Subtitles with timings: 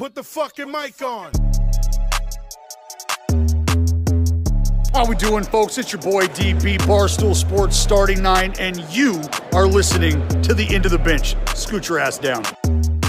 [0.00, 1.30] Put the fucking mic on.
[4.94, 5.76] How we doing, folks?
[5.76, 9.20] It's your boy DP Barstool Sports Starting Nine, and you
[9.52, 11.36] are listening to the End of the Bench.
[11.54, 12.44] Scoot your ass down.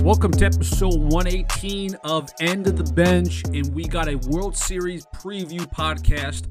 [0.04, 5.06] Welcome to episode 118 of End of the Bench, and we got a World Series
[5.16, 6.44] preview podcast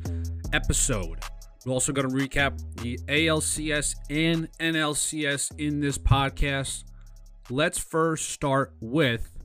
[0.54, 1.18] episode.
[1.66, 6.84] We're also going to recap the ALCS and NLCS in this podcast.
[7.50, 9.36] Let's first start with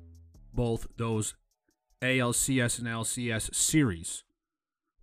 [0.55, 1.35] both those
[2.01, 4.23] ALCS and LCS series.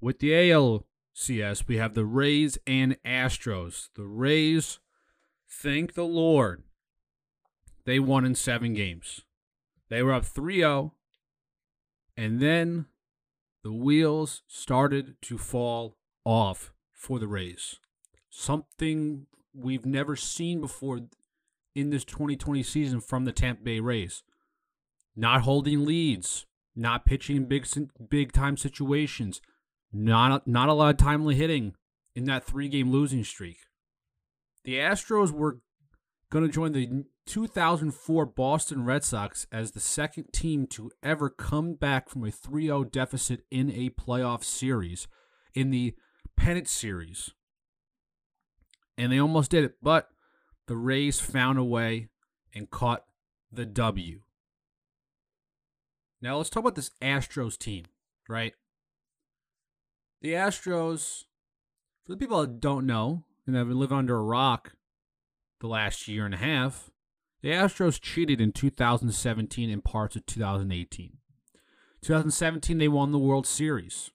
[0.00, 3.88] With the ALCS, we have the Rays and Astros.
[3.94, 4.78] The Rays,
[5.48, 6.64] thank the Lord,
[7.84, 9.22] they won in seven games.
[9.88, 10.94] They were up 3 0,
[12.16, 12.86] and then
[13.62, 17.78] the wheels started to fall off for the Rays.
[18.30, 21.00] Something we've never seen before
[21.74, 24.22] in this 2020 season from the Tampa Bay Rays.
[25.14, 27.66] Not holding leads, not pitching in big
[28.08, 29.40] big time situations,
[29.92, 31.74] not not a lot of timely hitting
[32.14, 33.58] in that three game losing streak.
[34.64, 35.58] The Astros were
[36.30, 41.74] going to join the 2004 Boston Red Sox as the second team to ever come
[41.74, 45.08] back from a 3 0 deficit in a playoff series
[45.54, 45.94] in the
[46.36, 47.30] pennant series.
[48.96, 50.08] And they almost did it, but
[50.66, 52.08] the Rays found a way
[52.54, 53.04] and caught
[53.50, 54.20] the W.
[56.22, 57.86] Now let's talk about this Astros team,
[58.28, 58.54] right?
[60.20, 61.24] The Astros,
[62.04, 64.74] for the people that don't know and have lived under a rock
[65.60, 66.90] the last year and a half,
[67.42, 71.18] the Astros cheated in 2017 and parts of 2018.
[72.02, 74.12] 2017, they won the World Series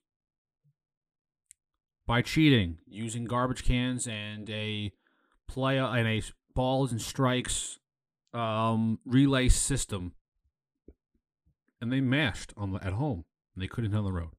[2.06, 4.92] by cheating, using garbage cans and a
[5.46, 6.22] play and a
[6.54, 7.78] balls and strikes
[8.32, 10.12] um, relay system,
[11.80, 13.24] and they mashed on the, at home.
[13.54, 14.30] And they couldn't on the road.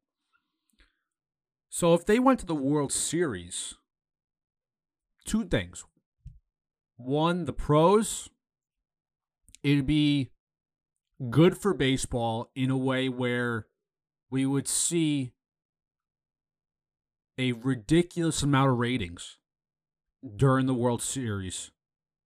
[1.70, 3.76] So if they went to the World Series,
[5.26, 5.86] two things.
[6.98, 8.30] One, the pros,
[9.62, 10.32] it'd be
[11.30, 13.68] good for baseball in a way where
[14.30, 15.34] we would see
[17.38, 19.38] a ridiculous amount of ratings
[20.36, 21.72] during the World Series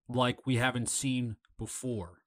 [0.08, 2.23] like we haven't seen before.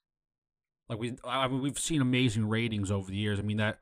[0.89, 3.39] Like we I mean, we've seen amazing ratings over the years.
[3.39, 3.79] I mean that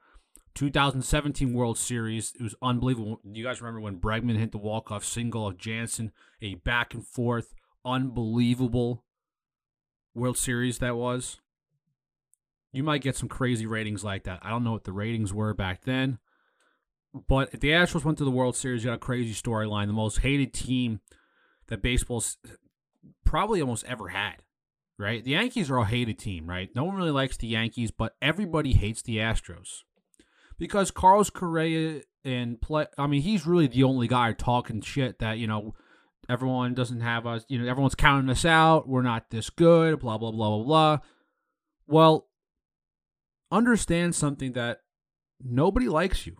[0.56, 3.20] 2017 World Series, it was unbelievable.
[3.24, 6.12] You guys remember when Bregman hit the walk-off single of Jansen,
[6.42, 9.04] a back and forth, unbelievable
[10.14, 11.42] World Series that was.
[12.72, 14.40] You might get some crazy ratings like that.
[14.42, 16.20] I don't know what the ratings were back then.
[17.28, 19.88] But the Astros went to the World Series, you got a crazy storyline.
[19.88, 21.00] The most hated team
[21.68, 22.38] that baseball's
[23.24, 24.44] probably almost ever had,
[24.98, 25.24] right?
[25.24, 26.70] The Yankees are a hated team, right?
[26.76, 29.84] No one really likes the Yankees, but everybody hates the Astros
[30.58, 32.88] because Carlos Correa and play.
[32.98, 35.76] I mean, he's really the only guy talking shit that you know
[36.30, 37.46] everyone doesn't have us.
[37.48, 38.88] You know, everyone's counting us out.
[38.88, 40.00] We're not this good.
[40.00, 40.98] Blah blah blah blah blah.
[41.88, 42.28] Well,
[43.52, 44.80] understand something that
[45.42, 46.38] nobody likes you.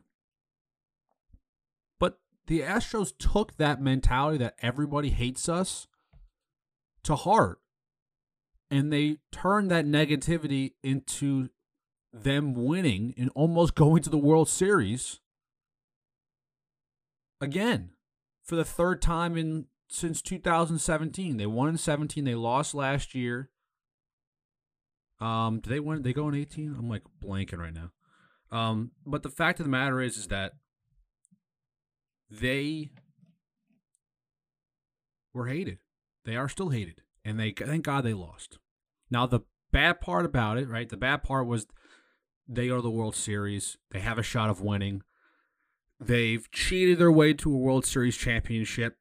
[2.00, 5.88] But the Astros took that mentality that everybody hates us
[7.04, 7.60] to heart.
[8.72, 11.50] And they turned that negativity into
[12.12, 15.20] them winning and almost going to the World Series
[17.42, 17.92] again
[18.44, 21.38] for the third time in since 2017.
[21.38, 22.24] They won in 17.
[22.24, 23.50] They lost last year.
[25.20, 26.02] Um, do they win?
[26.02, 26.76] They go in 18.
[26.78, 27.92] I'm like blanking right now.
[28.52, 30.54] Um, but the fact of the matter is, is that
[32.30, 32.92] they
[35.34, 35.80] were hated.
[36.26, 38.60] They are still hated, and they thank God they lost.
[39.10, 39.42] Now the
[39.72, 40.88] bad part about it, right?
[40.88, 41.68] The bad part was
[42.48, 43.78] they are the World Series.
[43.92, 45.02] They have a shot of winning.
[46.00, 48.98] They've cheated their way to a World Series championship.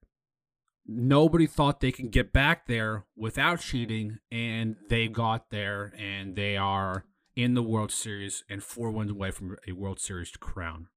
[0.87, 6.57] Nobody thought they could get back there without cheating, and they got there, and they
[6.57, 7.05] are
[7.37, 10.89] in the World Series and four wins away from a World Series crown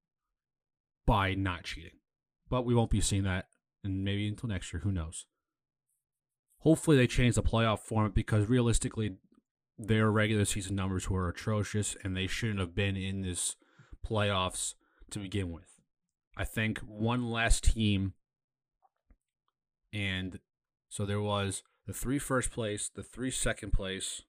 [1.05, 1.99] by not cheating.
[2.49, 3.47] But we won't be seeing that,
[3.83, 4.81] and maybe until next year.
[4.81, 5.25] Who knows?
[6.59, 9.15] Hopefully, they change the playoff format because realistically,
[9.77, 13.55] their regular season numbers were atrocious, and they shouldn't have been in this
[14.05, 14.73] playoffs
[15.11, 15.79] to begin with.
[16.35, 18.13] I think one last team,
[19.93, 20.39] and
[20.89, 24.23] so there was the three first place, the three second place,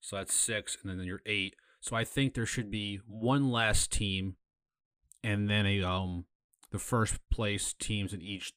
[0.00, 1.56] so that's six, and then you're eight.
[1.80, 4.36] So I think there should be one last team,
[5.22, 6.26] and then a um
[6.70, 8.52] the first place teams in each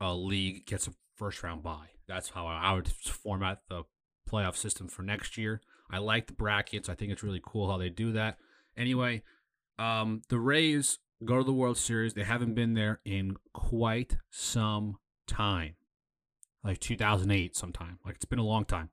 [0.00, 1.95] uh, league gets a first round bye.
[2.08, 3.84] That's how I would format the
[4.30, 5.60] playoff system for next year.
[5.90, 6.88] I like the brackets.
[6.88, 8.38] I think it's really cool how they do that.
[8.76, 9.22] Anyway,
[9.78, 12.14] um, the Rays go to the World Series.
[12.14, 15.76] They haven't been there in quite some time,
[16.64, 17.98] like 2008, sometime.
[18.04, 18.90] Like it's been a long time.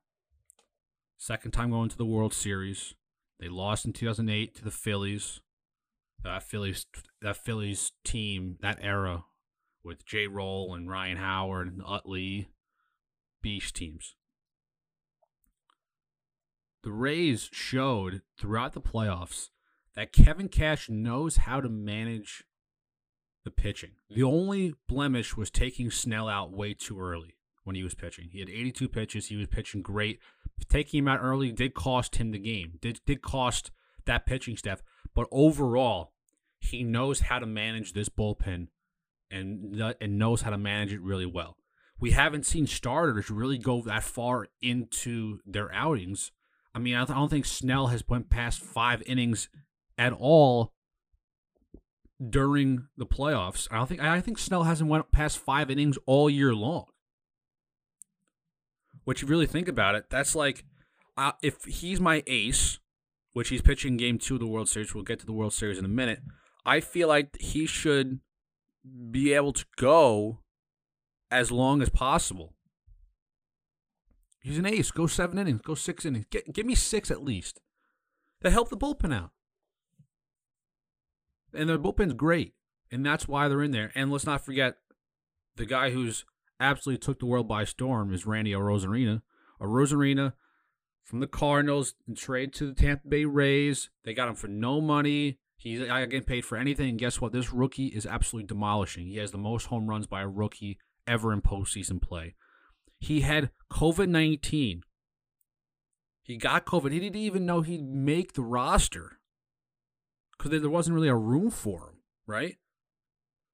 [1.16, 2.94] Second time going to the World Series.
[3.40, 5.40] They lost in 2008 to the Phillies.
[6.22, 6.86] That Phillies,
[7.20, 9.24] that Phillies team, that era
[9.82, 10.26] with J.
[10.26, 12.48] Roll and Ryan Howard and Utley,
[13.44, 14.16] beast teams.
[16.82, 19.50] The Rays showed throughout the playoffs
[19.94, 22.44] that Kevin Cash knows how to manage
[23.44, 23.92] the pitching.
[24.08, 28.30] The only blemish was taking Snell out way too early when he was pitching.
[28.32, 29.26] He had 82 pitches.
[29.26, 30.20] He was pitching great.
[30.70, 32.78] Taking him out early did cost him the game.
[32.80, 33.70] Did did cost
[34.06, 34.82] that pitching staff.
[35.14, 36.14] But overall,
[36.60, 38.68] he knows how to manage this bullpen
[39.30, 41.58] and and knows how to manage it really well.
[42.00, 46.32] We haven't seen starters really go that far into their outings.
[46.74, 49.48] I mean, I don't think Snell has went past five innings
[49.96, 50.72] at all
[52.30, 53.68] during the playoffs.
[53.70, 56.86] I don't think I think Snell hasn't went past five innings all year long.
[59.04, 60.64] Which, you really think about it, that's like
[61.16, 62.78] uh, if he's my ace,
[63.34, 64.94] which he's pitching game two of the World Series.
[64.94, 66.20] We'll get to the World Series in a minute.
[66.64, 68.20] I feel like he should
[69.10, 70.40] be able to go
[71.34, 72.54] as long as possible.
[74.40, 74.90] He's an ace.
[74.90, 75.62] Go seven innings.
[75.62, 76.26] Go six innings.
[76.30, 77.60] Get, give me six at least.
[78.42, 79.30] To help the bullpen out.
[81.52, 82.54] And their bullpen's great.
[82.90, 83.90] And that's why they're in there.
[83.94, 84.76] And let's not forget
[85.56, 86.24] the guy who's
[86.60, 89.22] absolutely took the world by storm is Randy Arozarena.
[89.60, 90.34] Arozarena
[91.02, 93.90] from the Cardinals and trade to the Tampa Bay Rays.
[94.04, 95.38] They got him for no money.
[95.56, 96.90] He's not getting paid for anything.
[96.90, 97.32] And guess what?
[97.32, 99.06] This rookie is absolutely demolishing.
[99.06, 102.34] He has the most home runs by a rookie ever in postseason play.
[102.98, 104.82] He had COVID 19.
[106.22, 106.90] He got COVID.
[106.92, 109.18] He didn't even know he'd make the roster
[110.36, 111.96] because there wasn't really a room for him,
[112.26, 112.56] right?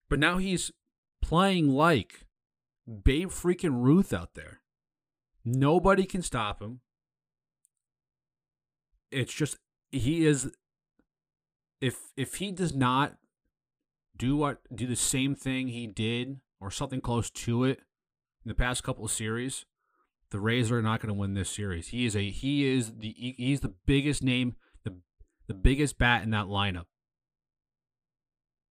[0.08, 0.70] But now he's
[1.20, 2.26] playing like
[3.04, 4.60] Babe freaking Ruth out there.
[5.44, 6.80] Nobody can stop him.
[9.10, 9.58] It's just
[9.90, 10.52] he is
[11.80, 13.16] if if he does not
[14.16, 17.80] do what do the same thing he did or something close to it
[18.44, 19.64] in the past couple of series,
[20.30, 21.88] the Rays are not going to win this series.
[21.88, 24.54] He is a he is the he's the biggest name
[24.84, 24.96] the
[25.46, 26.86] the biggest bat in that lineup.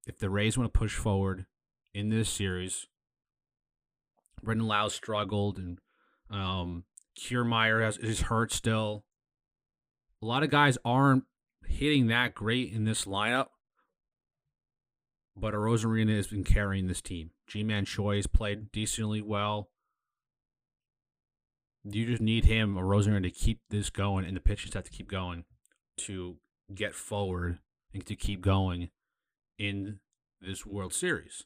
[0.08, 1.46] If the Rays want to push forward
[1.94, 2.88] in this series,
[4.42, 5.80] Brandon Lowe struggled and
[6.32, 6.86] um,
[7.18, 9.04] Kiermaier has, is hurt still.
[10.22, 11.24] A lot of guys aren't
[11.68, 13.48] hitting that great in this lineup,
[15.40, 17.32] but Arozarena has been carrying this team.
[17.48, 19.70] Ji-Man Choi has played decently well.
[21.84, 25.10] You just need him, Arozarena, to keep this going, and the pitchers have to keep
[25.10, 25.46] going
[25.98, 26.38] to
[26.74, 27.60] get forward
[27.94, 28.90] and to keep going
[29.58, 30.00] in
[30.42, 31.44] this World Series.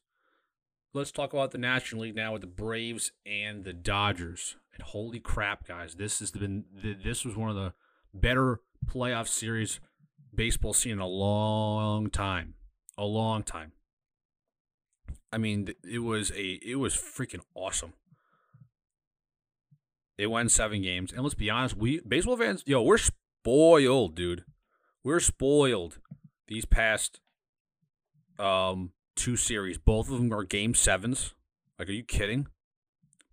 [0.94, 4.58] Let's talk about the National League now with the Braves and the Dodgers.
[4.74, 6.66] And holy crap, guys, this has been
[7.04, 7.74] this was one of the
[8.14, 9.80] better playoff series
[10.36, 12.56] baseball seen in a long time,
[12.98, 13.72] a long time.
[15.34, 17.94] I mean, it was a it was freaking awesome.
[20.18, 24.46] It went seven games, and let's be honest, we baseball fans, yo, we're spoiled, dude.
[25.04, 26.00] We're spoiled
[26.48, 27.20] these past
[28.38, 29.80] um two series.
[29.80, 31.34] Both of them are game sevens.
[31.80, 32.48] Like, are you kidding?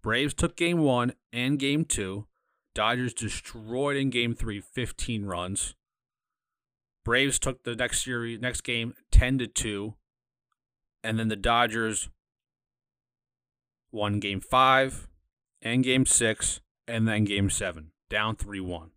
[0.02, 2.26] Braves took game one and game two.
[2.74, 5.74] Dodgers destroyed in game three, 15 runs.
[7.04, 9.94] Braves took the next series, next game, 10 to 2.
[11.02, 12.08] And then the Dodgers
[13.92, 15.08] won game five
[15.62, 18.90] and game six, and then game seven, down 3 1.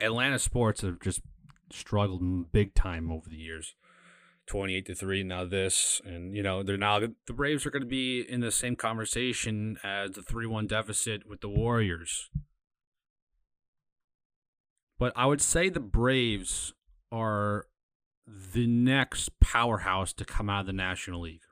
[0.00, 1.22] Atlanta sports have just
[1.72, 3.74] struggled big time over the years.
[4.46, 7.86] 28 to 3 now this and you know they're now the Braves are going to
[7.86, 12.30] be in the same conversation as the 3-1 deficit with the Warriors.
[14.98, 16.72] But I would say the Braves
[17.12, 17.66] are
[18.52, 21.42] the next powerhouse to come out of the National League.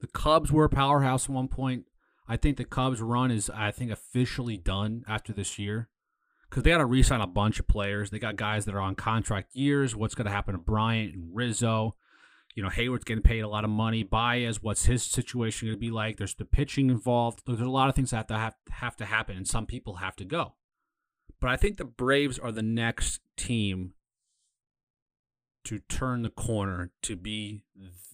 [0.00, 1.84] The Cubs were a powerhouse at one point.
[2.26, 5.88] I think the Cubs run is I think officially done after this year
[6.48, 8.10] because they got to re-sign a bunch of players.
[8.10, 9.94] They got guys that are on contract years.
[9.94, 11.96] What's going to happen to Bryant and Rizzo?
[12.54, 14.02] You know, Heyward's getting paid a lot of money.
[14.02, 16.16] Baez, what's his situation going to be like?
[16.16, 17.42] There's the pitching involved.
[17.46, 19.96] There's a lot of things that have to have, have to happen, and some people
[19.96, 20.54] have to go.
[21.40, 23.94] But I think the Braves are the next team
[25.64, 27.64] to turn the corner to be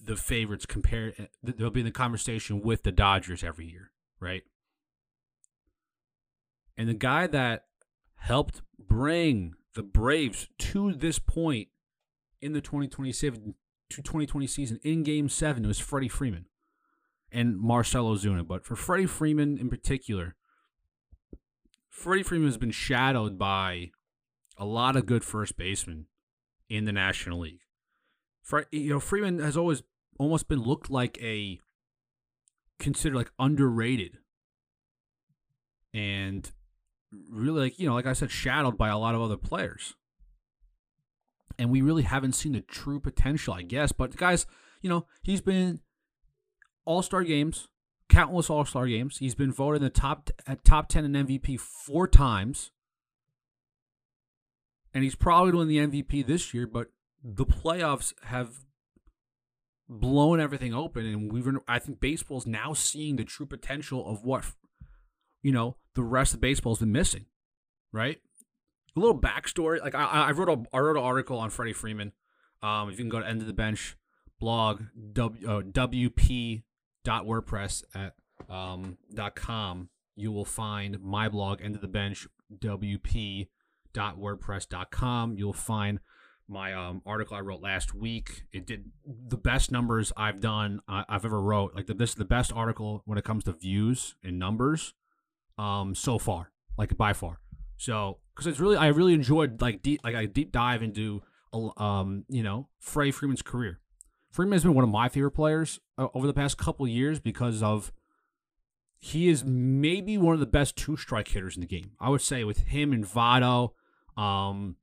[0.03, 4.43] the favorites compared eh, they'll be in the conversation with the Dodgers every year, right?
[6.77, 7.65] And the guy that
[8.15, 11.69] helped bring the Braves to this point
[12.41, 13.55] in the 2027
[13.89, 15.67] to 2020 season in game seven.
[15.67, 16.45] Was Freddie Freeman
[17.31, 18.47] and Marcell Ozuna.
[18.47, 20.35] But for Freddie Freeman in particular,
[21.89, 23.91] Freddie Freeman has been shadowed by
[24.57, 26.05] a lot of good first basemen
[26.69, 27.61] in the National League.
[28.41, 29.83] Fre- you know, Freeman has always
[30.17, 31.59] almost been looked like a
[32.79, 34.17] considered like underrated.
[35.93, 36.49] And
[37.31, 39.95] really like you know like i said shadowed by a lot of other players.
[41.59, 43.91] And we really haven't seen the true potential i guess.
[43.91, 44.45] But guys
[44.81, 45.79] you know he's been
[46.85, 47.67] all-star games
[48.09, 49.17] countless all-star games.
[49.17, 50.29] He's been voted in the top
[50.63, 52.71] top 10 in mvp four times
[54.97, 56.87] and he's probably doing the mvp this year but
[57.23, 58.65] the playoffs have
[59.87, 64.43] blown everything open and we've i think baseball's now seeing the true potential of what
[65.43, 67.27] you know the rest of baseball's been missing
[67.93, 68.17] right?
[68.95, 72.13] A little backstory like i, I wrote a i wrote an article on freddie freeman
[72.63, 73.95] um if you can go to end of the bench
[74.39, 74.81] blog
[75.13, 76.63] w, uh, wp.wordpress
[77.93, 78.15] at
[78.49, 82.27] um dot com you will find my blog end of the bench
[83.93, 85.99] wp.wordpress.com you'll find
[86.47, 88.43] my um, article I wrote last week.
[88.53, 91.75] It did the best numbers I've done uh, I've ever wrote.
[91.75, 94.93] Like the, this is the best article when it comes to views and numbers
[95.57, 97.39] um, so far, like by far.
[97.77, 101.21] So because it's really I really enjoyed like deep like a deep dive into
[101.77, 103.79] um you know Frey Freeman's career.
[104.31, 107.63] Freeman has been one of my favorite players uh, over the past couple years because
[107.63, 107.91] of
[108.99, 111.91] he is maybe one of the best two strike hitters in the game.
[111.99, 113.71] I would say with him and Votto.
[114.15, 114.77] Um,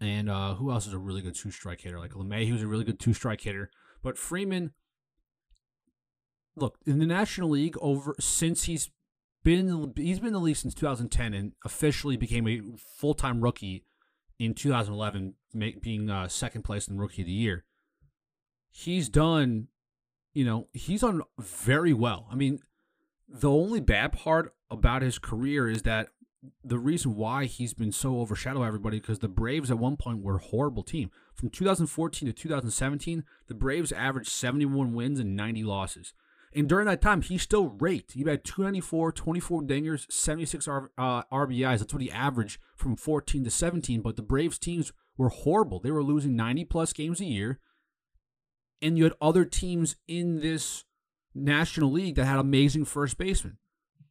[0.00, 1.98] and uh, who else is a really good two strike hitter?
[1.98, 3.70] Like LeMahieu, who's a really good two strike hitter.
[4.02, 4.72] But Freeman,
[6.54, 8.90] look in the National League over since he's
[9.42, 12.60] been he's been in the league since 2010 and officially became a
[12.98, 13.84] full time rookie
[14.38, 15.34] in 2011,
[15.80, 17.64] being uh, second place in Rookie of the Year.
[18.70, 19.68] He's done,
[20.34, 22.28] you know, he's done very well.
[22.30, 22.58] I mean,
[23.28, 26.08] the only bad part about his career is that
[26.64, 30.22] the reason why he's been so overshadowed by everybody because the Braves at one point
[30.22, 31.10] were a horrible team.
[31.34, 36.12] From 2014 to 2017, the Braves averaged 71 wins and 90 losses.
[36.54, 38.12] And during that time, he still raked.
[38.12, 41.78] He had 294, 24 dingers, 76 uh, RBIs.
[41.80, 44.00] That's what he averaged from 14 to 17.
[44.00, 45.80] But the Braves teams were horrible.
[45.80, 47.60] They were losing 90 plus games a year.
[48.80, 50.84] And you had other teams in this
[51.36, 53.58] National League that had amazing first basemen.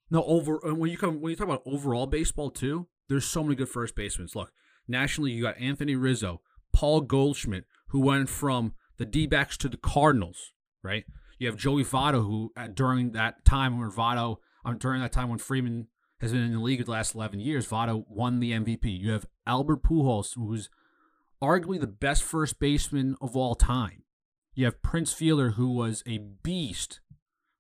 [0.10, 3.56] No, over when you come when you talk about overall baseball too, there's so many
[3.56, 4.28] good first basemen.
[4.36, 4.52] Look,
[4.88, 6.42] nationally, you got Anthony Rizzo,
[6.74, 10.54] Paul Goldschmidt, who went from the D backs to the Cardinals,
[10.84, 11.06] right?
[11.40, 15.30] You have Joey Votto, who at, during that time when Votto, um, during that time
[15.30, 15.88] when Freeman
[16.22, 18.86] has been in the league the last 11 years, Votto won the MVP.
[18.86, 20.70] You have Albert Pujols, who's
[21.42, 24.04] arguably the best first baseman of all time.
[24.54, 27.02] You have Prince Fielder, who was a beast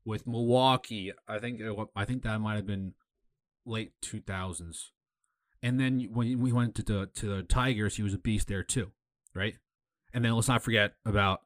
[0.05, 1.11] with Milwaukee.
[1.27, 1.61] I think
[1.95, 2.93] I think that might have been
[3.65, 4.91] late 2000s.
[5.63, 8.63] And then when we went to the to the Tigers, he was a beast there
[8.63, 8.91] too,
[9.33, 9.55] right?
[10.13, 11.41] And then let's not forget about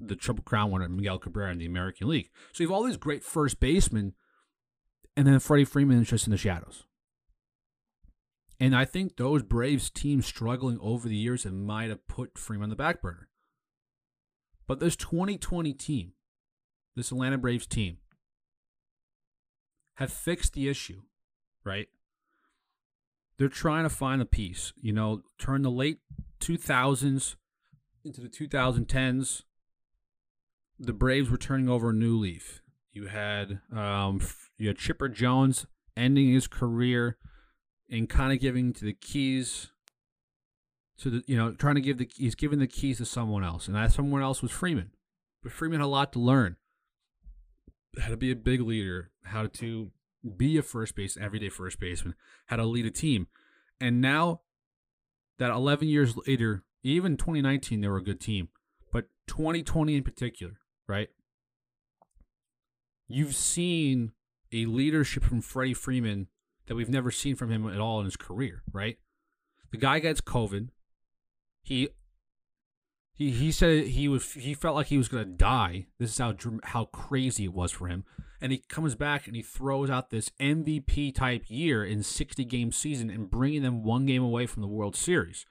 [0.00, 2.30] the Triple Crown winner Miguel Cabrera in the American League.
[2.52, 4.14] So you have all these great first basemen,
[5.16, 6.84] and then Freddie Freeman is just in the shadows.
[8.58, 12.64] And I think those Braves teams struggling over the years have might have put Freeman
[12.64, 13.28] on the back burner.
[14.66, 16.12] But this 2020 team,
[16.96, 17.98] this Atlanta Braves team,
[19.94, 21.02] have fixed the issue,
[21.64, 21.88] right?
[23.36, 25.98] They're trying to find a piece, you know, turn the late
[26.40, 27.36] 2000s
[28.04, 29.42] into the 2010s.
[30.78, 32.62] The Braves were turning over a new leaf.
[32.92, 34.20] You had um,
[34.56, 35.66] you had Chipper Jones
[35.96, 37.18] ending his career
[37.90, 39.70] and kind of giving to the keys
[40.98, 43.66] to the you know trying to give the he's giving the keys to someone else,
[43.66, 44.90] and that someone else was Freeman.
[45.42, 46.56] But Freeman had a lot to learn
[47.98, 49.90] how to be a big leader, how to
[50.36, 52.14] be a first base, everyday first baseman,
[52.46, 53.26] how to lead a team.
[53.80, 54.42] And now
[55.38, 58.48] that 11 years later, even 2019, they were a good team,
[58.92, 61.08] but 2020 in particular, right?
[63.08, 64.12] You've seen
[64.52, 66.28] a leadership from Freddie Freeman
[66.66, 68.98] that we've never seen from him at all in his career, right?
[69.72, 70.68] The guy gets COVID.
[71.62, 71.88] He
[73.20, 75.84] he he said he was he felt like he was to die.
[75.98, 76.34] This is how
[76.64, 78.04] how crazy it was for him.
[78.40, 82.72] And he comes back and he throws out this MVP type year in 60 game
[82.72, 85.44] season and bringing them one game away from the World Series.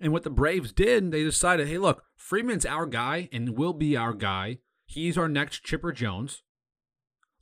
[0.00, 3.96] And what the Braves did, they decided, hey, look, Freeman's our guy and will be
[3.96, 4.58] our guy.
[4.86, 6.44] He's our next Chipper Jones.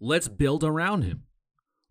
[0.01, 1.25] Let's build around him.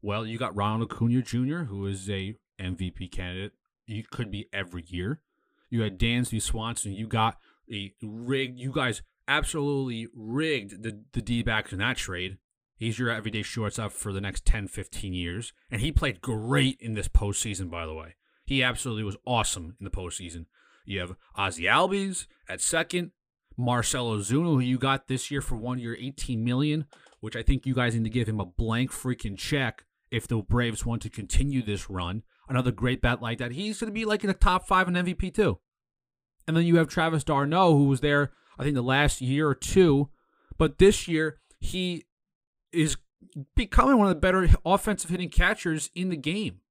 [0.01, 3.51] Well, you got Ronald Acuna Jr., who is a MVP candidate.
[3.85, 5.21] You could be every year.
[5.69, 6.93] You had Dansby Swanson.
[6.93, 7.37] You got
[7.71, 8.59] a rigged.
[8.59, 12.37] You guys absolutely rigged the the D backs in that trade.
[12.79, 15.51] He's your everyday shortstop for the next 10, 15 years.
[15.69, 18.15] And he played great in this postseason, by the way.
[18.45, 20.45] He absolutely was awesome in the postseason.
[20.85, 23.11] You have Ozzy Albies at second,
[23.57, 26.85] Marcell Ozuna, who you got this year for one year, 18 million,
[27.19, 30.37] which I think you guys need to give him a blank freaking check if the
[30.37, 32.23] Braves want to continue this run.
[32.49, 33.51] Another great bet like that.
[33.51, 35.59] He's going to be like in the top five in MVP too.
[36.47, 39.53] And then you have Travis d'Arnaud, who was there, I think, the last year or
[39.53, 40.09] two.
[40.57, 42.05] But this year, he
[42.73, 42.97] is
[43.55, 46.61] becoming one of the better offensive hitting catchers in the game.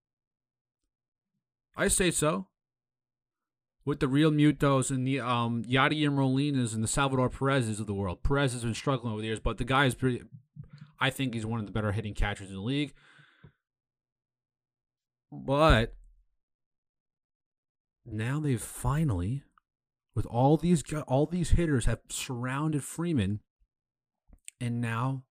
[1.77, 2.49] I say so.
[3.85, 8.23] With the Realmutos and the um, Yadier Molinas and the Salvador Perez's of the world.
[8.23, 10.23] Perez has been struggling over the years, but the guy is pretty.
[11.01, 12.93] I think he's one of the better hitting catchers in the league.
[15.31, 15.95] But
[18.05, 19.43] now they've finally,
[20.15, 23.41] with all these all these hitters have surrounded Freeman,
[24.61, 25.25] and now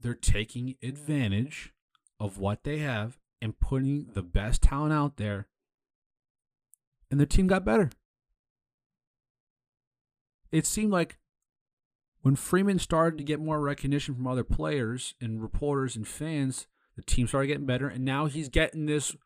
[0.00, 1.72] they're taking advantage
[2.20, 5.48] of what they have and putting the best talent out there,
[7.10, 7.90] and their team got better.
[10.50, 11.18] It seemed like
[12.20, 17.02] when Freeman started to get more recognition from other players and reporters and fans, the
[17.02, 19.16] team started getting better, and now he's getting this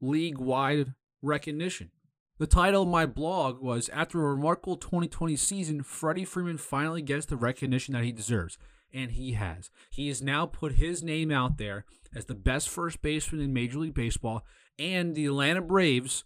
[0.00, 1.90] league wide recognition.
[2.38, 7.26] The title of my blog was After a Remarkable 2020 Season, Freddie Freeman finally gets
[7.26, 8.58] the recognition that he deserves.
[8.92, 9.70] And he has.
[9.90, 13.78] He has now put his name out there as the best first baseman in Major
[13.78, 14.44] League Baseball,
[14.78, 16.24] and the Atlanta Braves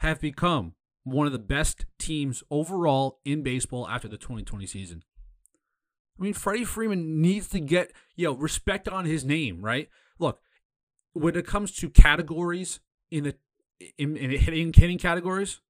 [0.00, 0.74] have become
[1.04, 5.02] one of the best teams overall in baseball after the 2020 season.
[6.18, 9.88] I mean, Freddie Freeman needs to get, you know, respect on his name, right?
[10.18, 10.40] Look,
[11.12, 13.34] when it comes to categories in the
[13.98, 15.60] in, in hitting hitting categories,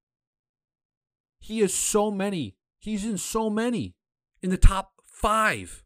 [1.38, 2.56] he has so many.
[2.78, 3.94] He's in so many
[4.42, 5.84] in the top five.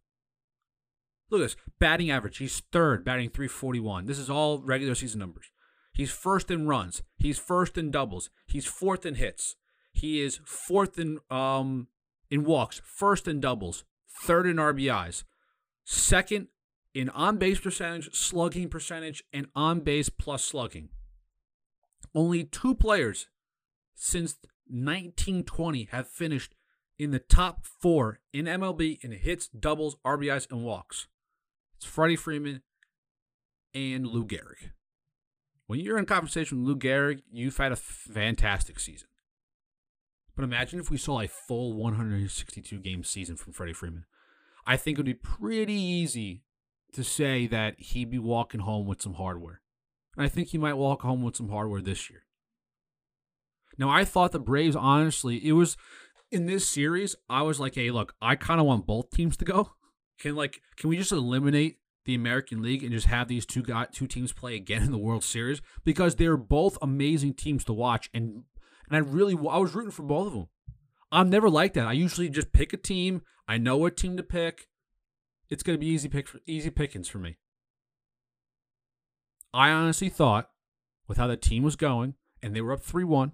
[1.30, 2.38] Look at this batting average.
[2.38, 4.06] He's third, batting 341.
[4.06, 5.50] This is all regular season numbers.
[5.92, 7.02] He's first in runs.
[7.16, 8.30] He's first in doubles.
[8.46, 9.56] He's fourth in hits.
[9.92, 11.88] He is fourth in um
[12.30, 15.24] in walks, first in doubles, third in RBIs,
[15.84, 16.48] second
[16.94, 20.88] in on base percentage, slugging percentage, and on base plus slugging.
[22.14, 23.28] Only two players
[23.94, 24.36] since
[24.68, 26.54] 1920 have finished
[26.98, 31.06] in the top four in MLB in hits, doubles, RBIs, and walks.
[31.76, 32.62] It's Freddie Freeman
[33.74, 34.70] and Lou Gehrig.
[35.66, 39.08] When you're in conversation with Lou Gehrig, you've had a fantastic season.
[40.36, 44.04] But imagine if we saw a full 162 game season from Freddie Freeman.
[44.66, 46.42] I think it would be pretty easy
[46.92, 49.62] to say that he'd be walking home with some hardware.
[50.16, 52.24] And I think he might walk home with some hardware this year.
[53.78, 55.76] Now, I thought the Braves, honestly, it was
[56.30, 59.44] in this series, I was like, hey, look, I kind of want both teams to
[59.44, 59.72] go.
[60.18, 63.92] Can like, can we just eliminate the American League and just have these two got
[63.92, 68.08] two teams play again in the World Series because they're both amazing teams to watch
[68.14, 68.44] and
[68.88, 70.48] and I really I was rooting for both of them.
[71.12, 71.86] I'm never like that.
[71.86, 73.22] I usually just pick a team.
[73.48, 74.68] I know what team to pick.
[75.48, 77.36] It's going to be easy pick easy pickings for me.
[79.54, 80.50] I honestly thought
[81.08, 83.32] with how the team was going and they were up 3-1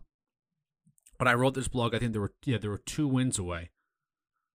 [1.18, 3.70] but I wrote this blog I think there were yeah there were two wins away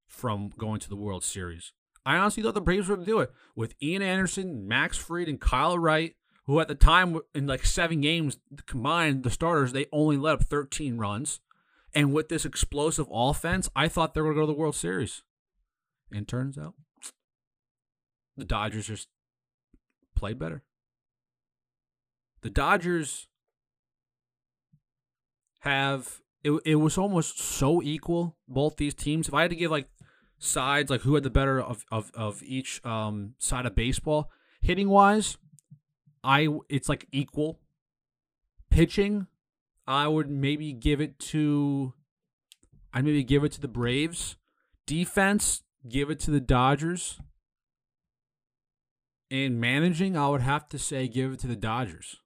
[0.07, 1.73] from going to the World Series.
[2.05, 5.27] I honestly thought the Braves were going to do it with Ian Anderson, Max Fried,
[5.27, 6.15] and Kyle Wright,
[6.47, 10.43] who at the time in like seven games combined, the starters they only let up
[10.43, 11.39] 13 runs,
[11.93, 14.75] and with this explosive offense, I thought they were going to go to the World
[14.75, 15.23] Series.
[16.11, 16.73] And turns out,
[18.37, 19.09] the Dodgers just
[20.15, 20.63] played better.
[22.41, 23.27] The Dodgers
[25.59, 26.51] have it.
[26.65, 29.27] It was almost so equal both these teams.
[29.27, 29.89] If I had to give like
[30.39, 34.31] sides, like who had the better of, of, of each um, side of baseball.
[34.61, 35.37] Hitting wise,
[36.27, 37.61] I it's like equal.
[38.69, 39.27] Pitching,
[39.87, 41.93] I would maybe give it to
[42.93, 44.35] I'd maybe give it to the Braves.
[44.85, 47.19] Defense, give it to the Dodgers.
[49.31, 52.17] And managing, I would have to say give it to the Dodgers.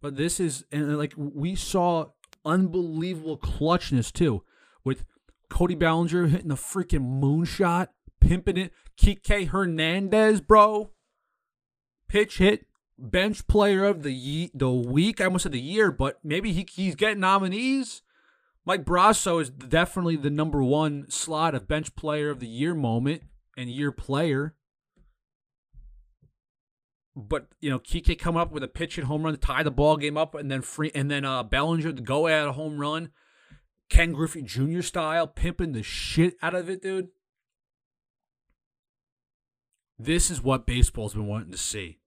[0.00, 2.06] But this is and like we saw
[2.44, 4.44] unbelievable clutchness too
[4.84, 5.04] with
[5.48, 7.88] Cody Bellinger hitting the freaking moonshot,
[8.20, 8.72] pimping it.
[8.96, 10.92] Kike Hernandez, bro.
[12.10, 12.66] Pitch hit,
[12.98, 15.20] bench player of the ye- the week.
[15.20, 18.02] I almost said the year, but maybe he, he's getting nominees.
[18.66, 23.22] Mike Brosseau is definitely the number one slot of bench player of the year moment
[23.56, 24.56] and year player.
[27.16, 29.70] but you know, Kike coming up with a pitch and home run to tie the
[29.70, 32.78] ball game up, and then free, and then uh, Bellinger to go at a home
[32.80, 33.10] run,
[33.88, 34.82] Ken Griffey Jr.
[34.82, 37.08] style, pimping the shit out of it, dude.
[39.98, 41.99] This is what baseball's been wanting to see.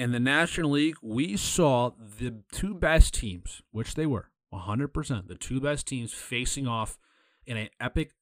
[0.00, 5.34] In the National League, we saw the two best teams, which they were 100%, the
[5.34, 6.96] two best teams facing off
[7.44, 8.12] in an epic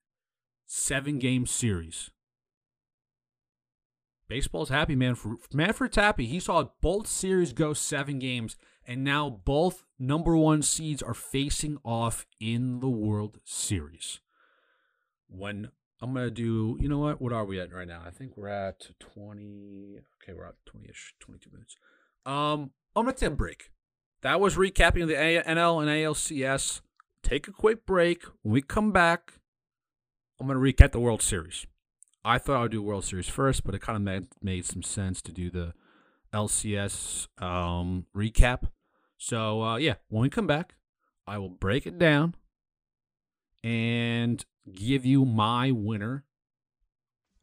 [0.66, 2.10] seven game series.
[4.26, 5.14] Baseball's happy, man.
[5.14, 6.26] For Manfred's happy.
[6.26, 11.78] He saw both series go seven games, and now both number one seeds are facing
[11.84, 14.18] off in the World Series.
[15.28, 17.20] When I'm gonna do, you know what?
[17.20, 18.02] What are we at right now?
[18.06, 19.98] I think we're at 20.
[20.22, 21.76] Okay, we're at 20ish, 22 minutes.
[22.24, 23.70] Um, I'm gonna take a break.
[24.22, 26.80] That was recapping the NL and ALCS.
[27.22, 28.22] Take a quick break.
[28.42, 29.34] When we come back,
[30.40, 31.66] I'm gonna recap the World Series.
[32.24, 34.82] I thought I would do World Series first, but it kind of made, made some
[34.82, 35.72] sense to do the
[36.32, 38.68] LCS um, recap.
[39.16, 40.74] So uh, yeah, when we come back,
[41.26, 42.34] I will break it down
[43.64, 46.24] and give you my winner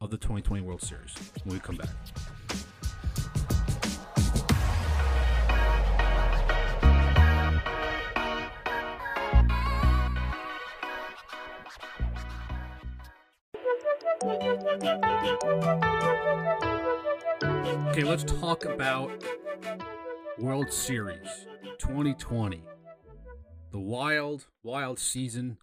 [0.01, 1.89] of the 2020 World Series when we come back.
[17.89, 19.23] Okay, let's talk about
[20.38, 21.47] World Series
[21.79, 22.63] 2020.
[23.71, 25.57] The wild, wild season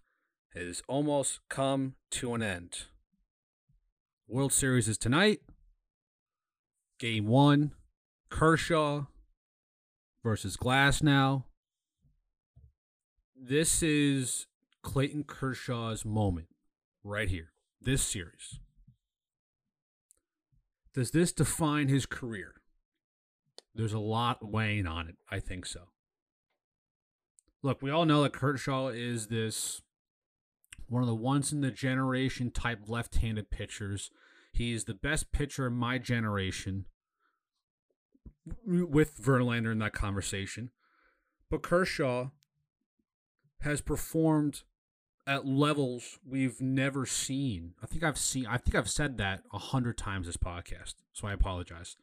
[0.55, 2.85] has almost come to an end.
[4.27, 5.41] World Series is tonight.
[6.99, 7.73] Game one
[8.29, 9.05] Kershaw
[10.23, 11.43] versus Glasnow.
[13.35, 14.47] This is
[14.81, 16.47] Clayton Kershaw's moment
[17.03, 18.59] right here, this series.
[20.93, 22.53] Does this define his career?
[23.75, 25.15] There's a lot weighing on it.
[25.29, 25.89] I think so.
[27.63, 29.81] Look, we all know that Kershaw is this
[30.87, 34.11] one of the once in the generation type left handed pitchers.
[34.51, 36.85] He is the best pitcher in my generation
[38.65, 40.71] with Verlander in that conversation.
[41.49, 42.29] But Kershaw
[43.61, 44.63] has performed
[45.25, 47.73] at levels we've never seen.
[47.81, 48.45] I think I've seen.
[48.45, 51.95] I think I've said that a hundred times this podcast, so I apologize.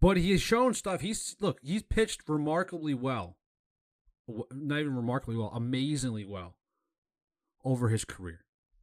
[0.00, 1.00] But he has shown stuff.
[1.00, 1.58] He's look.
[1.62, 3.36] He's pitched remarkably well.
[4.52, 6.56] Not even remarkably well, amazingly well
[7.64, 8.40] over his career.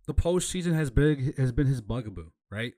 [0.08, 2.74] The postseason has been has been his bugaboo, right?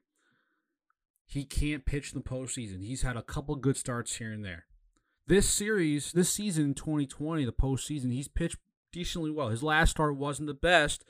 [1.25, 2.83] He can't pitch in the postseason.
[2.83, 4.65] He's had a couple good starts here and there.
[5.27, 8.57] This series, this season, 2020, the postseason, he's pitched
[8.91, 9.47] decently well.
[9.47, 11.05] His last start wasn't the best,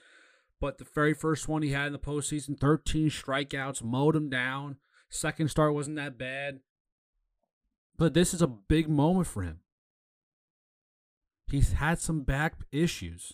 [0.60, 4.78] but the very first one he had in the postseason, 13 strikeouts, mowed him down.
[5.10, 6.60] Second start wasn't that bad.
[7.98, 9.62] But this is a big moment for him.
[11.48, 13.34] He's had some back issues.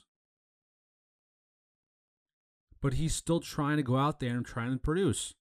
[2.88, 5.34] But he's still trying to go out there and trying to produce.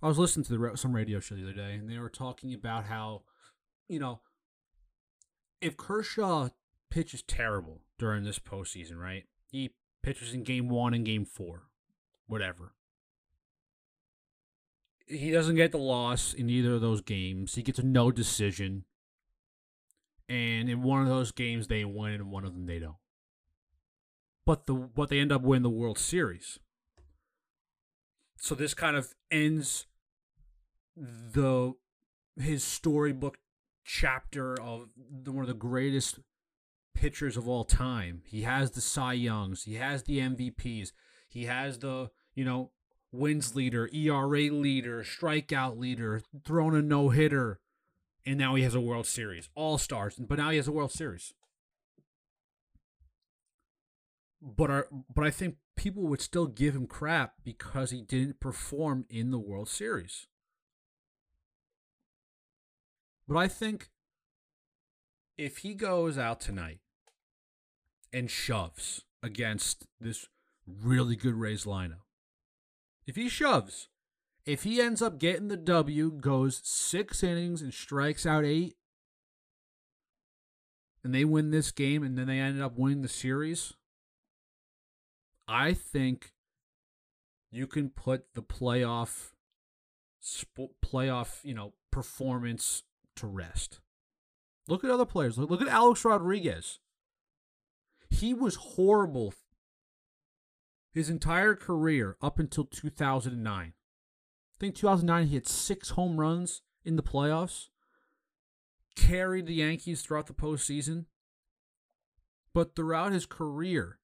[0.00, 2.54] I was listening to the, some radio show the other day, and they were talking
[2.54, 3.22] about how,
[3.88, 4.20] you know,
[5.60, 6.50] if Kershaw
[6.88, 9.24] pitches terrible during this postseason, right?
[9.50, 11.64] He pitches in game one and game four,
[12.28, 12.74] whatever.
[15.04, 17.56] He doesn't get the loss in either of those games.
[17.56, 18.84] He gets a no decision.
[20.28, 22.94] And in one of those games they win and one of them they don't.
[24.48, 26.58] But the but they end up winning the World Series.
[28.38, 29.84] So this kind of ends
[30.96, 31.74] the
[32.40, 33.36] his storybook
[33.84, 36.20] chapter of the, one of the greatest
[36.94, 38.22] pitchers of all time.
[38.24, 40.92] He has the Cy Youngs, he has the MVPs,
[41.28, 42.70] he has the, you know,
[43.12, 47.60] wins leader, ERA leader, strikeout leader, thrown a no hitter,
[48.24, 49.50] and now he has a World Series.
[49.54, 51.34] All stars, but now he has a World Series.
[54.40, 59.04] But our, but I think people would still give him crap because he didn't perform
[59.10, 60.26] in the World Series.
[63.26, 63.88] But I think
[65.36, 66.78] if he goes out tonight
[68.12, 70.26] and shoves against this
[70.66, 72.02] really good Rays lineup.
[73.06, 73.88] If he shoves,
[74.44, 78.76] if he ends up getting the W, goes six innings and strikes out eight,
[81.02, 83.74] and they win this game and then they ended up winning the series,
[85.48, 86.34] I think
[87.50, 89.32] you can put the playoff
[90.84, 92.82] playoff, you know, performance
[93.16, 93.80] to rest.
[94.66, 95.38] Look at other players.
[95.38, 96.80] Look, look at Alex Rodriguez.
[98.10, 99.34] He was horrible
[100.92, 103.66] his entire career up until 2009.
[103.68, 103.72] I
[104.58, 107.68] think 2009 he had six home runs in the playoffs.
[108.96, 111.06] Carried the Yankees throughout the postseason.
[112.52, 113.98] But throughout his career,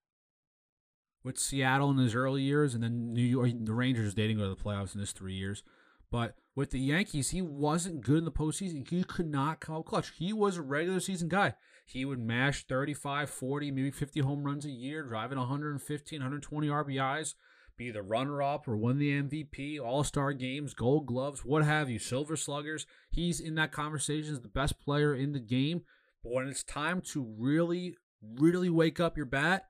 [1.25, 4.51] with Seattle in his early years, and then New York, the Rangers dating go to
[4.51, 5.63] the playoffs in his three years.
[6.11, 8.89] But with the Yankees, he wasn't good in the postseason.
[8.89, 10.13] He could not come out clutch.
[10.17, 11.55] He was a regular season guy.
[11.87, 17.35] He would mash 35, 40, maybe 50 home runs a year, driving 115, 120 RBIs,
[17.77, 21.91] be the runner up or win the MVP, all star games, gold gloves, what have
[21.91, 22.87] you, silver sluggers.
[23.11, 25.83] He's in that conversation as the best player in the game.
[26.23, 27.97] But when it's time to really,
[28.39, 29.67] really wake up your bat,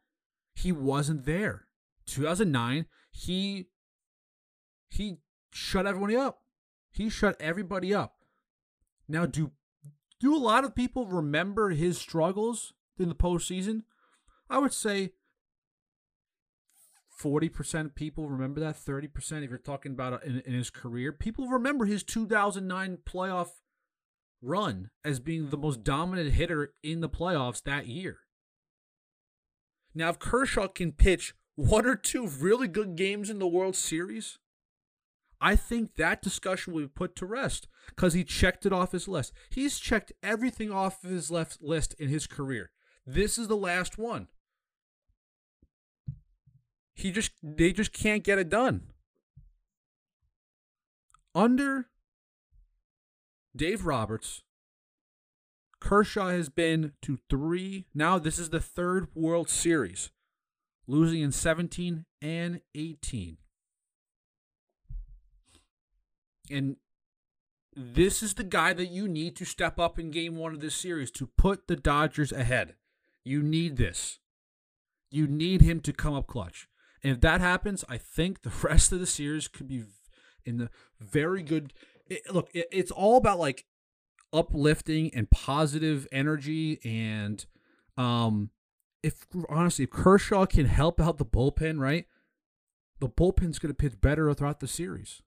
[0.55, 1.67] he wasn't there.
[2.07, 3.67] 2009, he
[4.90, 5.19] he
[5.53, 6.40] shut everybody up.
[6.90, 8.14] He shut everybody up.
[9.09, 9.53] Now, do
[10.21, 13.83] do a lot of people remember his struggles in the postseason?
[14.49, 15.12] I would say
[17.21, 18.77] 40% of people remember that.
[18.77, 21.12] 30% if you're talking about in, in his career.
[21.12, 23.49] People remember his 2009 playoff
[24.43, 28.19] run as being the most dominant hitter in the playoffs that year.
[29.94, 34.38] Now, if Kershaw can pitch one or two really good games in the World Series,
[35.40, 39.07] I think that discussion will be put to rest because he checked it off his
[39.07, 39.33] list.
[39.50, 42.70] He's checked everything off of his left list in his career.
[43.07, 44.28] This is the last one.
[46.94, 48.88] He just they just can't get it done.
[51.35, 51.88] Under
[53.54, 54.42] Dave Roberts,
[55.85, 57.85] Kershaw has been to three.
[57.94, 60.11] Now this is the third World Series,
[60.87, 63.37] losing in 17 and 18.
[66.51, 66.77] And
[67.77, 70.75] this is the guy that you need to step up in game one of this
[70.75, 72.77] series to put the Dodgers ahead.
[73.23, 74.20] You need this.
[75.11, 76.66] You need him to come up clutch.
[77.03, 79.85] And if that happens, I think the rest of the series could be
[80.47, 81.75] in the very good.
[82.07, 83.66] It, look, it, it's all about like
[84.35, 87.47] uplifting and positive energy and
[87.97, 88.51] um
[89.03, 92.07] if honestly if Kershaw can help out the bullpen, right?
[93.01, 95.20] The bullpen's going to pitch better throughout the series.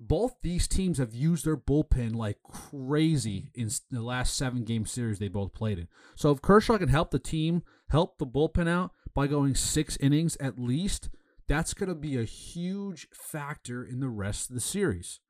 [0.00, 5.18] Both these teams have used their bullpen like crazy in the last seven game series
[5.18, 5.88] they both played in.
[6.16, 10.36] So if Kershaw can help the team, help the bullpen out by going six innings
[10.40, 11.10] at least,
[11.46, 15.20] that's going to be a huge factor in the rest of the series.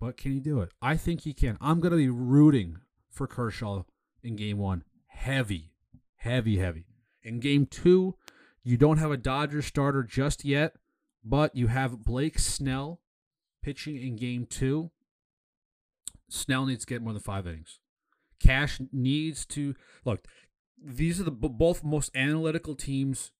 [0.00, 0.70] But can he do it?
[0.80, 1.58] I think he can.
[1.60, 2.78] I'm going to be rooting
[3.10, 3.82] for Kershaw
[4.22, 4.84] in game one.
[5.06, 5.72] Heavy,
[6.16, 6.86] heavy, heavy.
[7.22, 8.14] In game two,
[8.62, 10.74] you don't have a Dodger starter just yet,
[11.24, 13.00] but you have Blake Snell
[13.62, 14.90] pitching in game two.
[16.28, 17.80] Snell needs to get more than five innings.
[18.38, 20.24] Cash needs to look.
[20.80, 23.32] These are the both most analytical teams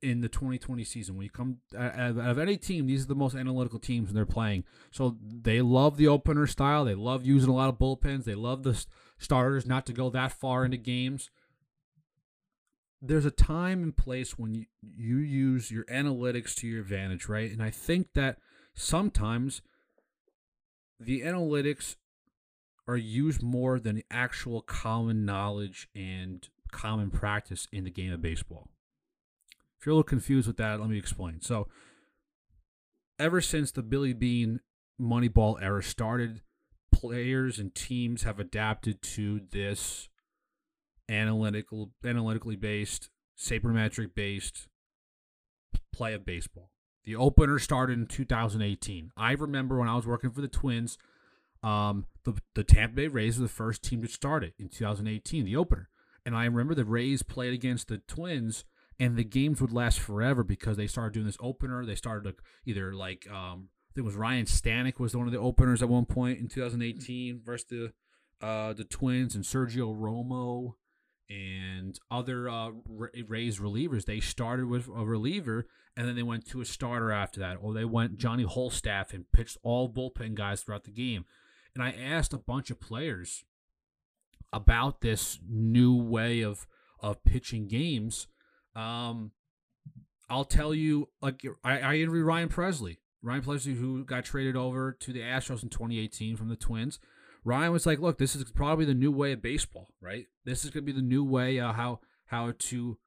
[0.00, 1.16] in the 2020 season.
[1.16, 4.24] When you come out of any team, these are the most analytical teams when they're
[4.24, 4.64] playing.
[4.90, 6.84] So they love the opener style.
[6.84, 8.24] They love using a lot of bullpens.
[8.24, 8.84] They love the
[9.18, 11.30] starters not to go that far into games.
[13.02, 17.50] There's a time and place when you, you use your analytics to your advantage, right?
[17.50, 18.38] And I think that
[18.74, 19.60] sometimes
[20.98, 21.96] the analytics
[22.86, 28.22] are used more than the actual common knowledge and common practice in the game of
[28.22, 28.68] baseball.
[29.84, 31.42] If you're a little confused with that, let me explain.
[31.42, 31.68] So,
[33.18, 34.60] ever since the Billy Beane
[34.98, 36.40] Moneyball era started,
[36.90, 40.08] players and teams have adapted to this
[41.06, 44.68] analytical, analytically based, sabermetric based
[45.92, 46.70] play of baseball.
[47.04, 49.12] The opener started in 2018.
[49.18, 50.96] I remember when I was working for the Twins,
[51.62, 55.44] um, the the Tampa Bay Rays were the first team to start it in 2018,
[55.44, 55.90] the opener.
[56.24, 58.64] And I remember the Rays played against the Twins
[58.98, 61.84] and the games would last forever because they started doing this opener.
[61.84, 65.32] They started to either like um, I think it was Ryan Stanek was one of
[65.32, 67.92] the openers at one point in 2018 versus the
[68.44, 70.74] uh, the Twins and Sergio Romo
[71.30, 72.70] and other uh,
[73.28, 74.04] Rays relievers.
[74.04, 77.72] They started with a reliever and then they went to a starter after that, or
[77.72, 81.24] they went Johnny Holstaff and pitched all bullpen guys throughout the game.
[81.74, 83.44] And I asked a bunch of players
[84.52, 86.66] about this new way of
[87.00, 88.28] of pitching games
[88.76, 89.32] um,
[90.28, 94.92] I'll tell you, like I, I interviewed Ryan Pressly, Ryan Pressly, who got traded over
[94.92, 96.98] to the Astros in 2018 from the Twins.
[97.44, 100.26] Ryan was like, "Look, this is probably the new way of baseball, right?
[100.44, 102.98] This is going to be the new way uh, how how to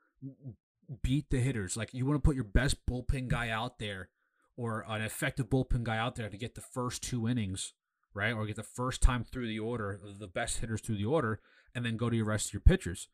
[1.02, 1.76] beat the hitters.
[1.76, 4.10] Like you want to put your best bullpen guy out there,
[4.56, 7.74] or an effective bullpen guy out there to get the first two innings,
[8.14, 11.42] right, or get the first time through the order, the best hitters through the order,
[11.74, 13.10] and then go to your rest of your pitchers."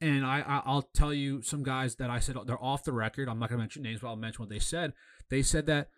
[0.00, 3.28] And I, I I'll tell you some guys that I said they're off the record.
[3.28, 4.94] I'm not gonna mention names, but I'll mention what they said.
[5.28, 5.88] They said that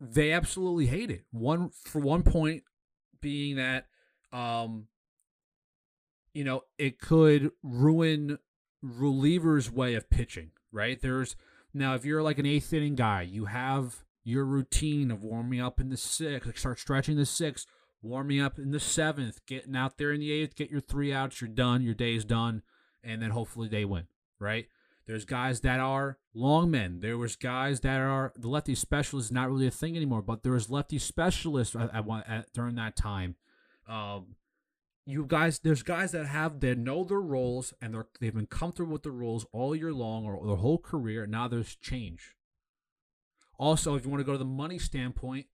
[0.00, 1.24] they absolutely hate it.
[1.30, 2.64] One for one point
[3.20, 3.86] being that
[4.32, 4.88] um
[6.34, 8.38] you know, it could ruin
[8.84, 11.00] relievers' way of pitching, right?
[11.00, 11.34] There's
[11.74, 15.80] now if you're like an eighth inning guy, you have your routine of warming up
[15.80, 17.66] in the sixth, like start stretching the sixth,
[18.02, 21.40] warming up in the seventh, getting out there in the eighth, get your three outs,
[21.40, 22.62] you're done, your day's done,
[23.02, 24.06] and then hopefully they win,
[24.38, 24.66] right?
[25.06, 27.00] There's guys that are long men.
[27.00, 30.42] There was guys that are the lefty specialist is not really a thing anymore, but
[30.42, 33.36] there was lefty specialists at, at, at during that time.
[33.88, 34.36] Um,
[35.06, 38.92] you guys, there's guys that have they know their roles and they're they've been comfortable
[38.92, 41.26] with the roles all year long or their whole career.
[41.26, 42.34] Now there's change.
[43.58, 45.46] Also, if you want to go to the money standpoint,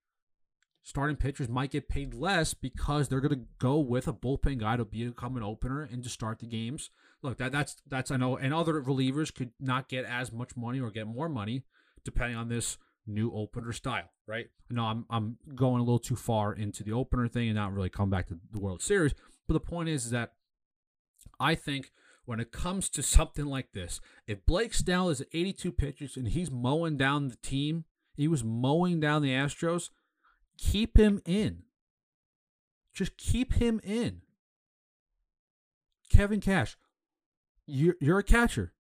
[0.83, 4.76] starting pitchers might get paid less because they're going to go with a bullpen guy
[4.76, 6.90] to become an opener and to start the games.
[7.25, 10.79] Look, that that's that's I know, and other relievers could not get as much money
[10.79, 11.65] or get more money
[12.05, 14.49] depending on this new opener style, right?
[14.69, 17.89] No, I'm I'm going a little too far into the opener thing and not really
[17.89, 19.15] come back to the World Series.
[19.49, 20.33] But the point is, is that
[21.41, 21.93] I think
[22.27, 26.29] when it comes to something like this, if Blake Snell is at 82 pitches and
[26.29, 27.85] he's mowing down the team,
[28.15, 29.89] he was mowing down the Astros,
[30.59, 31.63] keep him in.
[32.93, 34.21] Just keep him in.
[36.11, 36.77] Kevin Cash,
[37.66, 38.72] you're, you're a catcher.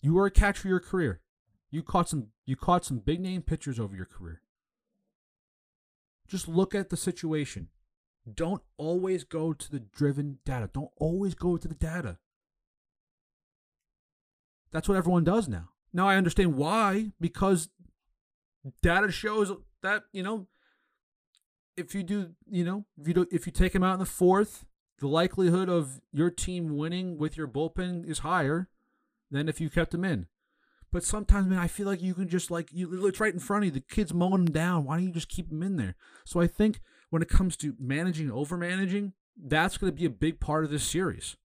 [0.00, 1.20] You were a catcher your career.
[1.70, 4.42] You caught some you caught some big name pitchers over your career.
[6.28, 7.68] Just look at the situation.
[8.32, 10.68] Don't always go to the driven data.
[10.72, 12.18] Don't always go to the data.
[14.72, 15.70] That's what everyone does now.
[15.92, 17.68] Now I understand why because
[18.82, 20.48] data shows that, you know,
[21.76, 24.06] if you do, you know, if you do, if you take him out in the
[24.06, 24.65] fourth,
[24.98, 28.68] the likelihood of your team winning with your bullpen is higher
[29.30, 30.26] than if you kept him in.
[30.92, 33.06] But sometimes, man, I feel like you can just like you.
[33.06, 33.70] It's right in front of you.
[33.72, 34.84] The kid's mowing him down.
[34.84, 35.96] Why don't you just keep him in there?
[36.24, 36.80] So I think
[37.10, 40.70] when it comes to managing, over managing, that's going to be a big part of
[40.70, 41.36] this series.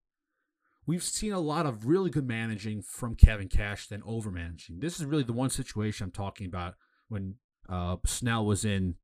[0.85, 4.79] We've seen a lot of really good managing from Kevin Cash than over managing.
[4.79, 6.75] This is really the one situation I'm talking about
[7.09, 7.35] when
[7.69, 8.95] uh, Snell was in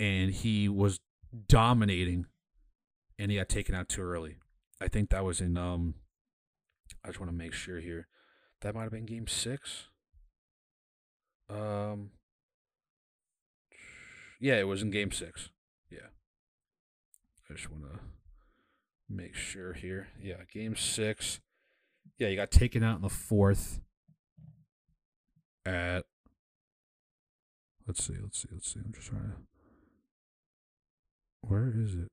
[0.00, 1.00] and he was
[1.46, 2.26] dominating
[3.18, 4.36] and he got taken out too early.
[4.80, 5.94] I think that was in um
[7.04, 8.08] I just want to make sure here.
[8.60, 9.88] That might have been game 6.
[11.48, 12.10] Um
[14.40, 15.50] Yeah, it was in game 6.
[15.90, 16.08] Yeah.
[17.50, 18.00] I just want to
[19.08, 20.08] make sure here.
[20.20, 21.40] Yeah, game 6.
[22.18, 23.80] Yeah, you got taken out in the 4th
[25.66, 26.04] at
[27.86, 28.80] Let's see, let's see, let's see.
[28.82, 29.36] I'm just trying to
[31.42, 32.10] where is it?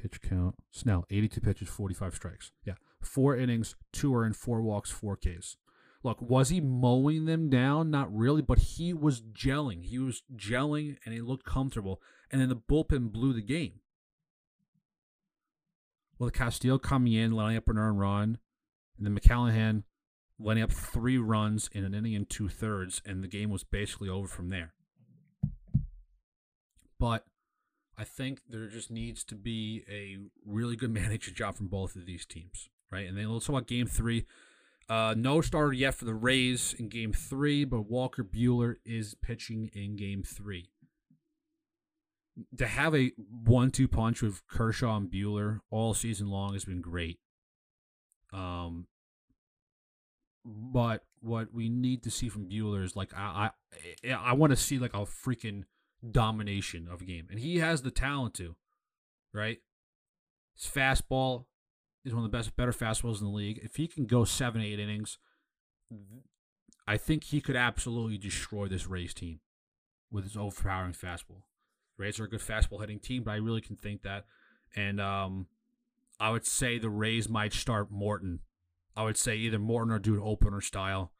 [0.00, 0.56] Pitch count.
[0.70, 2.52] Snell, 82 pitches, 45 strikes.
[2.64, 2.74] Yeah.
[3.00, 5.56] Four innings, two earned, four walks, four Ks.
[6.02, 7.90] Look, was he mowing them down?
[7.90, 9.84] Not really, but he was gelling.
[9.84, 12.00] He was gelling and he looked comfortable.
[12.30, 13.80] And then the bullpen blew the game.
[16.18, 18.38] Well, the Castillo coming in, letting up an earned run,
[18.96, 19.84] and then McClanahan
[20.38, 24.08] letting up three runs in an inning and two thirds, and the game was basically
[24.08, 24.74] over from there.
[26.98, 27.24] But
[28.00, 32.06] I think there just needs to be a really good management job from both of
[32.06, 33.06] these teams, right?
[33.06, 34.24] And then let's talk about game three.
[34.88, 39.70] Uh, no starter yet for the Rays in game three, but Walker Buehler is pitching
[39.74, 40.70] in game three.
[42.56, 43.12] To have a
[43.44, 47.18] one two punch with Kershaw and Buehler all season long has been great.
[48.32, 48.86] Um,
[50.44, 53.50] but what we need to see from Buehler is like I
[54.02, 55.64] I, I want to see like a freaking
[56.08, 58.56] domination of a game, and he has the talent to,
[59.32, 59.58] right?
[60.54, 61.44] His fastball
[62.04, 63.60] is one of the best, better fastballs in the league.
[63.62, 65.18] If he can go seven, eight innings,
[66.86, 69.40] I think he could absolutely destroy this Rays team
[70.10, 71.42] with his overpowering fastball.
[71.96, 74.24] Rays are a good fastball hitting team, but I really can think that.
[74.74, 75.46] And um,
[76.18, 78.40] I would say the Rays might start Morton.
[78.96, 81.12] I would say either Morton or do an opener style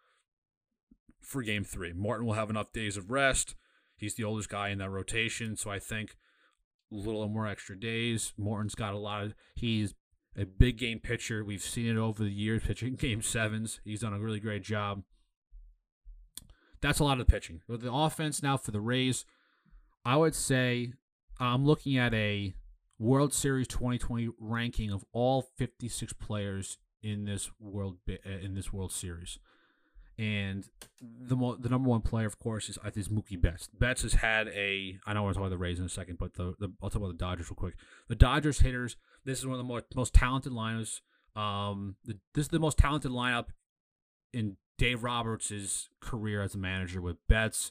[1.21, 1.93] for game three.
[1.93, 3.55] Morton will have enough days of rest.
[4.01, 6.17] He's the oldest guy in that rotation, so I think
[6.91, 8.33] a little more extra days.
[8.39, 9.35] Morton's got a lot of.
[9.55, 9.95] He's
[10.37, 11.45] a big game pitcher.
[11.45, 13.81] We've seen it over the years, pitching game sevens.
[13.85, 15.03] He's done a really great job.
[16.81, 17.61] That's a lot of pitching.
[17.69, 19.27] With the offense now for the Rays,
[20.03, 20.95] I would say
[21.39, 22.55] I'm looking at a
[22.99, 29.39] World Series 2020 ranking of all 56 players in this world in this World Series.
[30.21, 30.69] And
[31.01, 33.69] the mo- the number one player, of course, is I think is Mookie Betts.
[33.73, 36.35] Betts has had a I know we're talking about the Rays in a second, but
[36.35, 37.75] the, the I'll talk about the Dodgers real quick.
[38.09, 38.97] The Dodgers hitters.
[39.25, 41.01] This is one of the more, most talented liners
[41.35, 43.47] Um, the, this is the most talented lineup
[44.33, 47.71] in Dave Roberts' career as a manager with Betts,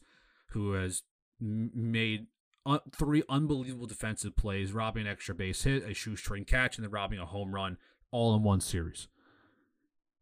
[0.52, 1.04] who has
[1.42, 2.28] m- made
[2.66, 6.92] un- three unbelievable defensive plays, robbing an extra base hit, a shoestring catch, and then
[6.92, 7.78] robbing a home run
[8.12, 9.08] all in one series.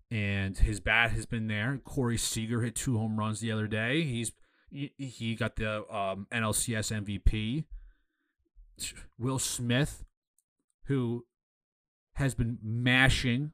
[0.09, 1.79] And his bat has been there.
[1.83, 4.03] Corey Seager hit two home runs the other day.
[4.03, 4.31] He's
[4.69, 7.65] he, got the um, NLCS MVP.
[9.17, 10.03] Will Smith,
[10.85, 11.25] who
[12.13, 13.51] has been mashing,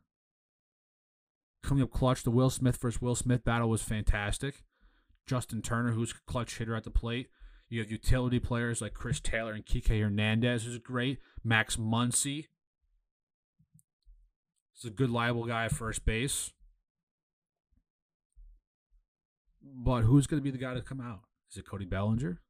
[1.62, 2.24] coming up clutch.
[2.24, 4.64] The Will Smith versus Will Smith battle was fantastic.
[5.26, 7.30] Justin Turner, who's clutch hitter at the plate.
[7.70, 11.20] You have utility players like Chris Taylor and Kike Hernandez, who's great.
[11.44, 12.48] Max Muncy.
[14.74, 16.52] He's a good, liable guy at first base.
[19.62, 21.22] But who's going to be the guy to come out?
[21.50, 22.42] Is it Cody Bellinger?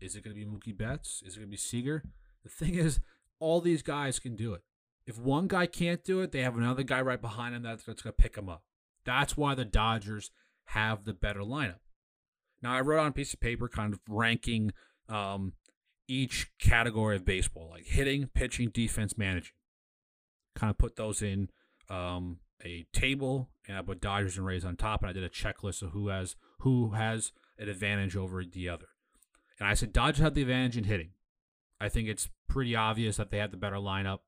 [0.00, 1.22] Is it going to be Mookie Betts?
[1.24, 2.04] Is it going to be Seager?
[2.44, 3.00] The thing is,
[3.40, 4.62] all these guys can do it.
[5.06, 7.96] If one guy can't do it, they have another guy right behind him that's, going
[7.96, 8.62] to pick him up.
[9.04, 10.30] That's why the Dodgers
[10.66, 11.80] have the better lineup.
[12.62, 14.72] Now, I wrote on a piece of paper kind of ranking
[15.08, 15.54] um,
[16.08, 19.52] each category of baseball, like hitting, pitching, defense, managing.
[20.58, 21.50] Kind of put those in
[21.88, 25.28] um, a table, and I put Dodgers and Rays on top, and I did a
[25.28, 28.86] checklist of who has who has an advantage over the other.
[29.58, 31.10] And I said Dodgers have the advantage in hitting.
[31.80, 34.20] I think it's pretty obvious that they have the better lineup.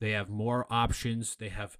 [0.00, 1.36] They have more options.
[1.36, 1.78] They have,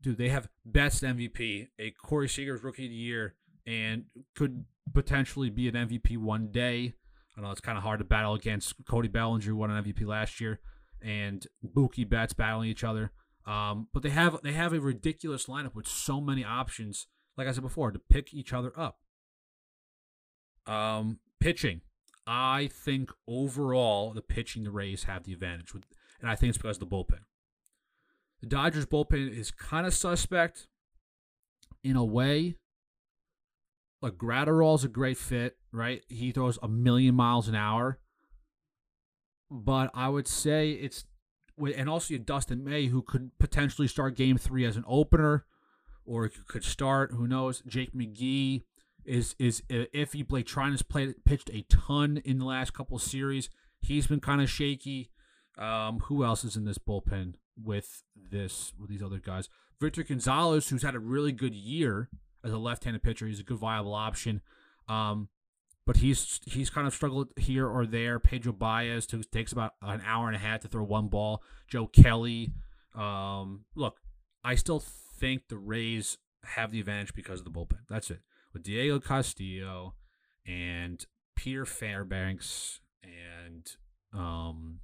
[0.00, 3.34] dude, they have best MVP, a Corey Seager's rookie of the year,
[3.66, 4.04] and
[4.36, 4.64] could
[4.94, 6.94] potentially be an MVP one day.
[7.36, 10.06] I know it's kind of hard to battle against Cody Bellinger, who won an MVP
[10.06, 10.60] last year,
[11.02, 13.12] and Mookie Betts battling each other.
[13.46, 17.06] Um, but they have they have a ridiculous lineup with so many options.
[17.36, 18.98] Like I said before, to pick each other up.
[20.66, 21.82] Um, pitching,
[22.26, 25.84] I think overall the pitching the Rays have the advantage, with,
[26.20, 27.20] and I think it's because of the bullpen.
[28.40, 30.66] The Dodgers bullpen is kind of suspect
[31.84, 32.56] in a way.
[34.02, 36.02] Like Graterol's a great fit, right?
[36.08, 37.98] He throws a million miles an hour.
[39.50, 41.04] But I would say it's
[41.58, 45.46] and also you Dustin May, who could potentially start Game Three as an opener,
[46.04, 47.12] or could start.
[47.12, 47.62] Who knows?
[47.66, 48.62] Jake McGee
[49.04, 50.26] is is iffy.
[50.26, 53.48] Blake Treinen has played pitched a ton in the last couple series.
[53.80, 55.10] He's been kind of shaky.
[55.58, 59.48] Um, who else is in this bullpen with this with these other guys?
[59.80, 62.10] Victor Gonzalez, who's had a really good year
[62.44, 64.40] as a left-handed pitcher, he's a good viable option.
[64.88, 65.28] Um,
[65.86, 68.18] but he's he's kind of struggled here or there.
[68.18, 71.42] Pedro Baez, who takes about an hour and a half to throw one ball.
[71.68, 72.52] Joe Kelly.
[72.94, 74.00] Um, look,
[74.42, 77.80] I still think the Rays have the advantage because of the bullpen.
[77.88, 78.20] That's it.
[78.52, 79.94] With Diego Castillo
[80.46, 81.04] and
[81.36, 83.70] Peter Fairbanks and
[84.12, 84.80] um,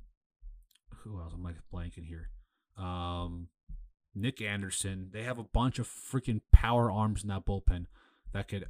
[0.98, 1.32] who else?
[1.34, 2.28] I'm like blanking here.
[2.76, 3.48] Um,
[4.14, 5.09] Nick Anderson.
[5.12, 7.86] They have a bunch of freaking power arms in that bullpen
[8.32, 8.66] that could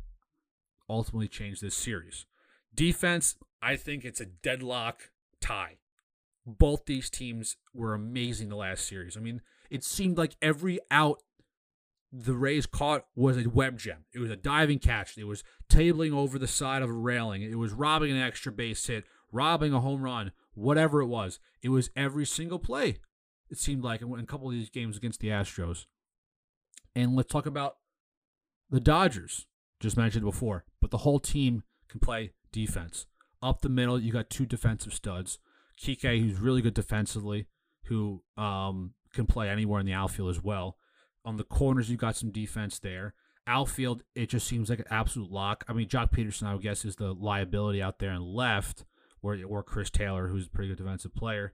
[0.92, 2.26] ultimately change this series.
[2.74, 5.78] Defense, I think it's a deadlock tie.
[6.46, 9.16] Both these teams were amazing the last series.
[9.16, 9.40] I mean,
[9.70, 11.22] it seemed like every out
[12.12, 14.04] the Rays caught was a web gem.
[14.12, 15.16] It was a diving catch.
[15.16, 17.42] It was tabling over the side of a railing.
[17.42, 21.38] It was robbing an extra base hit, robbing a home run, whatever it was.
[21.62, 22.98] It was every single play.
[23.48, 25.86] It seemed like in a couple of these games against the Astros.
[26.94, 27.76] And let's talk about
[28.68, 29.46] the Dodgers
[29.82, 33.06] just mentioned before, but the whole team can play defense.
[33.42, 35.38] Up the middle, you got two defensive studs.
[35.78, 37.48] Kike, who's really good defensively,
[37.86, 40.76] who um, can play anywhere in the outfield as well.
[41.24, 43.14] On the corners, you got some defense there.
[43.46, 45.64] Outfield, it just seems like an absolute lock.
[45.68, 48.84] I mean, Joc Pederson, I would guess, is the liability out there and left,
[49.20, 51.52] or or Chris Taylor, who's a pretty good defensive player.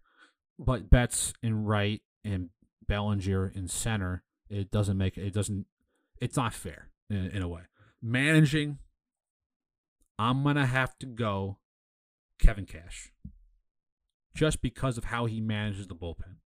[0.58, 2.50] But Betts in right and
[2.86, 5.64] Bellinger in center, it doesn't make it doesn't.
[6.20, 7.62] It's not fair in, in a way
[8.02, 8.78] managing,
[10.18, 11.58] I'm going to have to go
[12.38, 13.12] Kevin Cash
[14.34, 16.36] just because of how he manages the bullpen.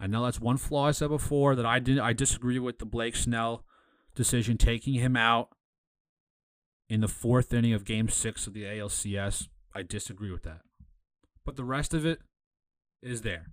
[0.00, 2.86] I know that's one flaw I said before that I didn't I disagree with the
[2.86, 3.64] Blake Snell
[4.14, 5.50] decision taking him out
[6.88, 9.48] in the fourth inning of game 6 of the ALCS.
[9.74, 10.60] I disagree with that.
[11.44, 12.20] But the rest of it
[13.02, 13.52] is there.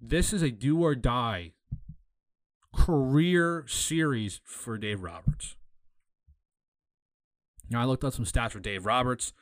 [0.00, 1.52] This is a do or die
[2.74, 5.56] career series for Dave Roberts.
[7.68, 9.32] Now, I looked up some stats for Dave Roberts.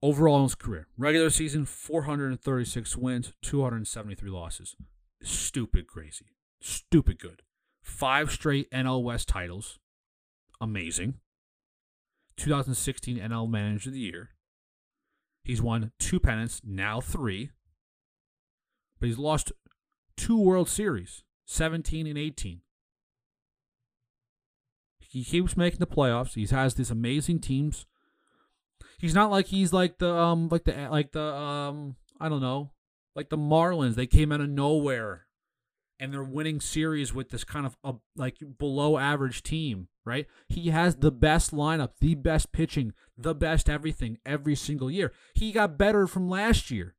[0.00, 4.76] Overall in his career, regular season, 436 wins, 273 losses.
[5.24, 6.26] Stupid crazy.
[6.60, 7.42] Stupid good.
[7.82, 9.80] Five straight NL West titles.
[10.60, 11.14] Amazing.
[12.36, 14.30] 2016 NL Manager of the Year.
[15.42, 17.50] He's won two pennants, now three.
[19.00, 19.50] But he's lost
[20.16, 22.60] two World Series, 17 and 18.
[25.00, 26.34] He keeps making the playoffs.
[26.34, 27.86] He has these amazing teams.
[28.98, 32.72] He's not like he's like the um like the like the um I don't know
[33.18, 33.94] like the Marlins.
[33.94, 35.26] They came out of nowhere,
[35.98, 39.88] and they're winning series with this kind of a, like below average team.
[40.04, 40.26] Right?
[40.48, 45.12] He has the best lineup, the best pitching, the best everything every single year.
[45.34, 46.94] He got better from last year.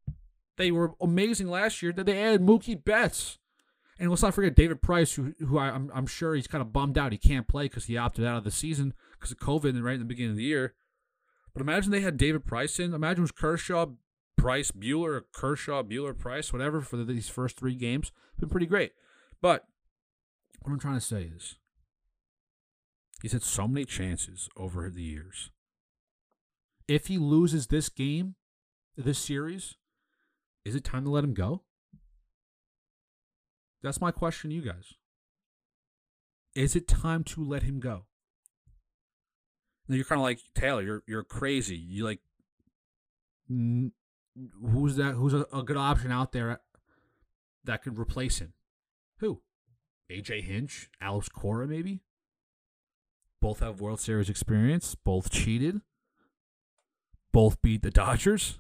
[0.57, 1.91] They were amazing last year.
[1.93, 3.38] That they added Mookie Betts.
[3.99, 6.61] And let's not forget David Price, who who I, am I'm, I'm sure he's kind
[6.61, 9.39] of bummed out he can't play because he opted out of the season because of
[9.39, 10.73] COVID and right in the beginning of the year.
[11.53, 12.93] But imagine they had David Price in.
[12.93, 13.87] Imagine it was Kershaw,
[14.37, 18.13] Price, Buehler, Kershaw, Buehler, Price, whatever for these first three games.
[18.39, 18.93] Been pretty great.
[19.41, 19.65] But
[20.61, 21.57] what I'm trying to say is,
[23.21, 25.51] he's had so many chances over the years.
[26.87, 28.35] If he loses this game,
[28.95, 29.75] this series,
[30.63, 31.63] is it time to let him go?
[33.81, 34.93] That's my question to you guys.
[36.55, 38.05] Is it time to let him go?
[39.87, 40.81] Now you're kind of like Taylor.
[40.81, 41.77] You're you're crazy.
[41.77, 42.19] You like
[43.49, 43.91] n-
[44.61, 45.13] who's that?
[45.13, 46.59] Who's a, a good option out there
[47.63, 48.53] that could replace him?
[49.17, 49.41] Who?
[50.11, 52.01] AJ Hinch, Alex Cora, maybe.
[53.41, 54.95] Both have World Series experience.
[54.95, 55.81] Both cheated.
[57.31, 58.59] Both beat the Dodgers.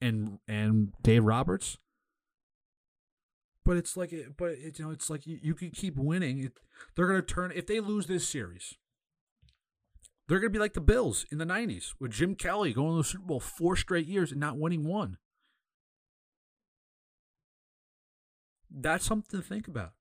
[0.00, 1.78] And and Dave Roberts.
[3.64, 6.38] But it's like, it, but it, you know, it's like you, you can keep winning.
[6.38, 6.52] It,
[6.94, 8.74] they're gonna turn if they lose this series.
[10.28, 13.04] They're gonna be like the Bills in the '90s with Jim Kelly going to the
[13.04, 15.18] Super Bowl four straight years and not winning one.
[18.70, 19.92] That's something to think about.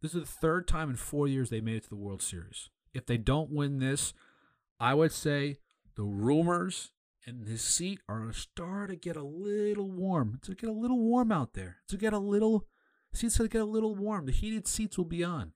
[0.00, 2.70] This is the third time in four years they made it to the World Series.
[2.94, 4.12] If they don't win this,
[4.78, 5.58] I would say
[5.96, 6.92] the rumors
[7.26, 10.40] and his seat are starting to get a little warm.
[10.42, 11.78] To get a little warm out there.
[11.88, 12.66] To get a little
[13.12, 14.26] seats to get a little warm.
[14.26, 15.52] The heated seats will be on.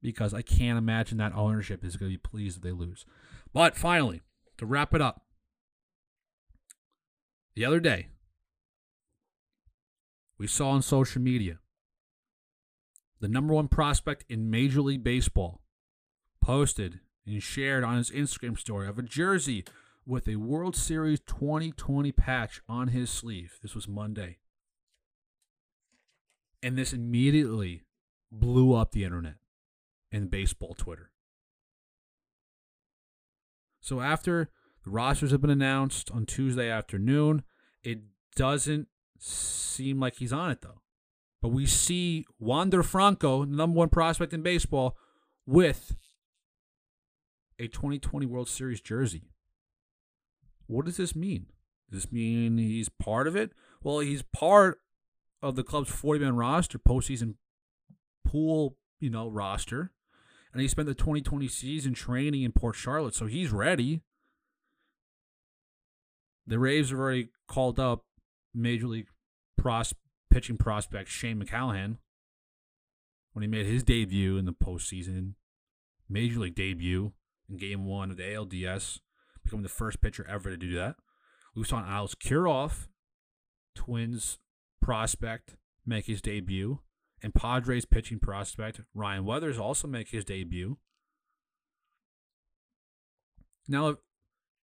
[0.00, 3.04] Because I can't imagine that ownership is going to be pleased if they lose.
[3.52, 4.22] But finally,
[4.58, 5.22] to wrap it up,
[7.54, 8.08] the other day,
[10.38, 11.58] we saw on social media
[13.20, 15.60] the number one prospect in Major League Baseball
[16.40, 19.64] posted and shared on his Instagram story of a jersey
[20.06, 23.58] with a World Series 2020 patch on his sleeve.
[23.62, 24.38] This was Monday.
[26.62, 27.84] And this immediately
[28.32, 29.36] blew up the internet
[30.10, 31.10] and baseball Twitter.
[33.80, 34.50] So after
[34.84, 37.42] the rosters have been announced on Tuesday afternoon,
[37.82, 38.00] it
[38.34, 40.80] doesn't seem like he's on it though.
[41.40, 44.96] But we see Wander Franco, number one prospect in baseball,
[45.46, 45.94] with
[47.58, 49.30] a 2020 World Series jersey.
[50.66, 51.46] What does this mean?
[51.90, 53.52] Does this mean he's part of it?
[53.82, 54.80] Well, he's part
[55.42, 57.34] of the club's 40 man roster, postseason
[58.24, 59.92] pool, you know, roster.
[60.52, 64.02] And he spent the 2020 season training in Port Charlotte, so he's ready.
[66.46, 68.04] The Rays have already called up
[68.54, 69.08] Major League
[69.56, 69.94] pros-
[70.30, 71.96] pitching prospect Shane McClanahan
[73.32, 75.34] when he made his debut in the postseason,
[76.08, 77.12] Major League debut
[77.48, 79.00] in game one of the ALDS,
[79.42, 80.96] becoming the first pitcher ever to do that.
[81.64, 82.86] Saw Alex Kirilloff,
[83.74, 84.38] Twins
[84.80, 86.80] prospect, make his debut,
[87.20, 90.78] and Padres pitching prospect Ryan Weathers also make his debut.
[93.66, 93.96] Now,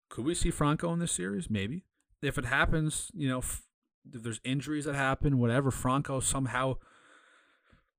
[0.10, 1.50] could we see Franco in this series?
[1.50, 1.86] Maybe.
[2.24, 3.62] If it happens, you know, if
[4.04, 6.78] there's injuries that happen, whatever, Franco somehow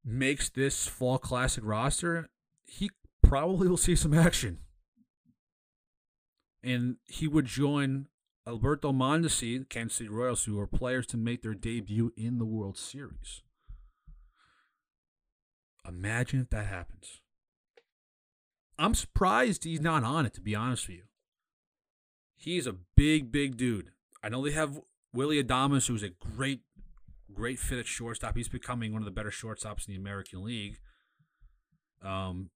[0.04, 2.28] makes this fall classic roster,
[2.64, 2.90] he
[3.22, 4.58] probably will see some action
[6.62, 8.06] and he would join
[8.46, 12.76] Alberto Mondesi, Kansas City Royals, who are players to make their debut in the World
[12.76, 13.42] Series.
[15.86, 17.20] Imagine if that happens.
[18.78, 21.02] I'm surprised he's not on it, to be honest with you.
[22.36, 23.90] He's a big, big dude.
[24.22, 24.80] I know they have
[25.12, 26.60] Willie Adames, who's a great,
[27.32, 28.36] great fit at shortstop.
[28.36, 30.78] He's becoming one of the better shortstops in the American League.
[32.02, 32.50] Um,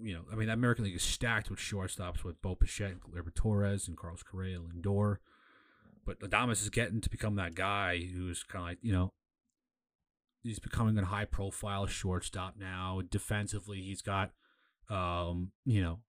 [0.00, 3.34] you know, I mean, that American League is stacked with shortstops with Bo Bichette, Gleyber
[3.34, 5.16] Torres, and Carlos Correa, and Lindor.
[6.06, 9.12] But Adames is getting to become that guy who's kind of like, you know,
[10.42, 13.00] he's becoming a high profile shortstop now.
[13.08, 14.30] Defensively, he's got,
[14.90, 16.00] um, you know,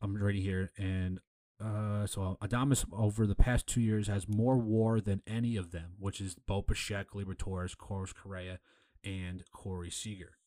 [0.00, 0.70] I'm ready here.
[0.78, 1.20] And
[1.60, 5.94] uh, so Adames over the past two years has more war than any of them,
[5.98, 8.60] which is Bo Bichette, Gleyber Torres, Carlos Correa,
[9.04, 10.38] and Corey Seager.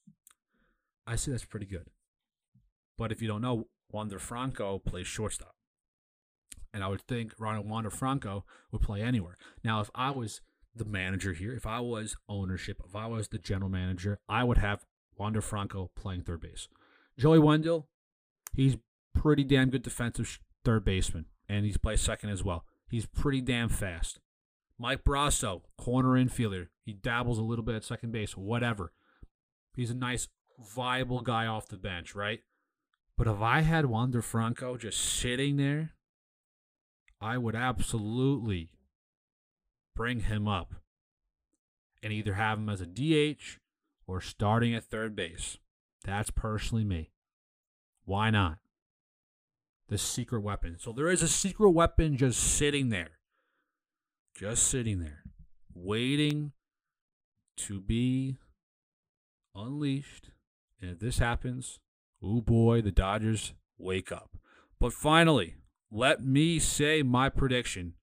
[1.06, 1.88] I say that's pretty good.
[2.98, 5.56] But if you don't know, Wander Franco plays shortstop.
[6.74, 9.38] And I would think Ronald Wander Franco would play anywhere.
[9.64, 10.42] Now, if I was
[10.74, 14.58] the manager here, if I was ownership, if I was the general manager, I would
[14.58, 14.86] have
[15.18, 16.68] Wander Franco playing third base.
[17.18, 17.88] Joey Wendle,
[18.56, 18.78] he's
[19.14, 22.66] pretty damn good defensive third baseman, and he's played second as well.
[22.90, 24.20] He's pretty damn fast.
[24.78, 26.68] Mike Brosseau, corner infielder.
[26.84, 28.92] He dabbles a little bit at second base, whatever.
[29.76, 30.28] He's a nice,
[30.60, 32.42] viable guy off the bench, right?
[33.22, 35.92] But if I had Wander Franco just sitting there,
[37.22, 38.72] I would absolutely
[39.96, 40.74] bring him up
[42.02, 43.60] and either have him as a DH
[44.08, 45.60] or starting at third base.
[46.04, 47.12] That's personally me.
[48.06, 48.58] Why not?
[49.88, 50.78] The secret weapon.
[50.80, 53.20] So there is a secret weapon just sitting there.
[54.36, 55.22] Just sitting there.
[55.76, 56.54] Waiting
[57.58, 58.38] to be
[59.54, 60.32] unleashed.
[60.82, 61.80] And if this happens,
[62.24, 64.38] oh boy, the Dodgers wake up.
[64.80, 65.56] But finally,
[65.92, 67.94] let me say my prediction.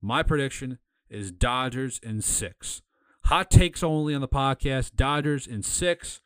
[0.00, 2.82] My prediction is Dodgers in six.
[3.24, 4.94] Hot takes only on the podcast.
[4.94, 6.20] Dodgers in six.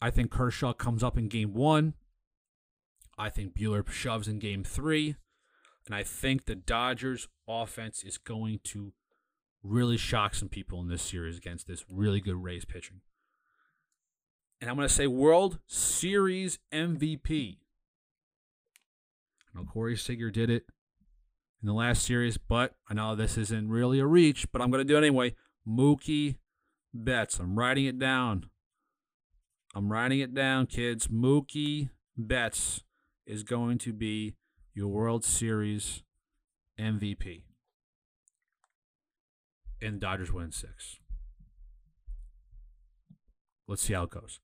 [0.00, 1.94] I think Kershaw comes up in game one.
[3.18, 5.16] I think Buehler shoves in game three.
[5.86, 8.92] And I think the Dodgers offense is going to
[9.62, 13.00] really shock some people in this series against this really good Rays pitching.
[14.60, 17.58] And I'm going to say World Series MVP.
[19.54, 20.64] I know Corey Seager did it
[21.62, 24.84] in the last series, but I know this isn't really a reach, but I'm going
[24.84, 25.34] to do it anyway.
[25.66, 26.36] Mookie
[26.92, 27.38] Betts.
[27.38, 28.46] I'm writing it down.
[29.74, 31.06] I'm writing it down, kids.
[31.06, 32.82] Mookie Betts
[33.26, 34.34] is going to be
[34.74, 36.02] your World Series
[36.80, 37.42] MVP.
[39.80, 40.98] And Dodgers win six.
[43.68, 44.40] Let's see how it goes.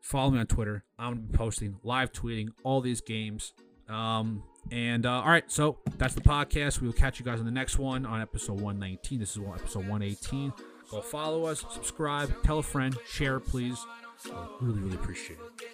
[0.00, 0.84] Follow me on Twitter.
[0.98, 3.52] I'm going to be posting, live tweeting all these games.
[3.88, 6.80] Um, and uh, all right, so that's the podcast.
[6.80, 9.20] We will catch you guys on the next one on episode 119.
[9.20, 10.52] This is episode 118.
[10.90, 13.78] Go follow us, subscribe, tell a friend, share, please.
[14.26, 15.73] I really, really appreciate it.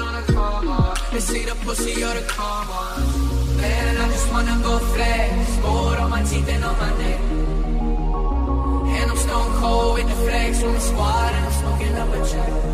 [1.11, 1.19] on a.
[1.19, 3.05] They see the pussy or the karma.
[3.57, 5.57] Man, I just wanna go flex.
[5.57, 7.19] Gold on my teeth and on my neck.
[8.97, 12.29] And I'm stone cold with the flex from the squad, and I'm smoking up a
[12.29, 12.70] check.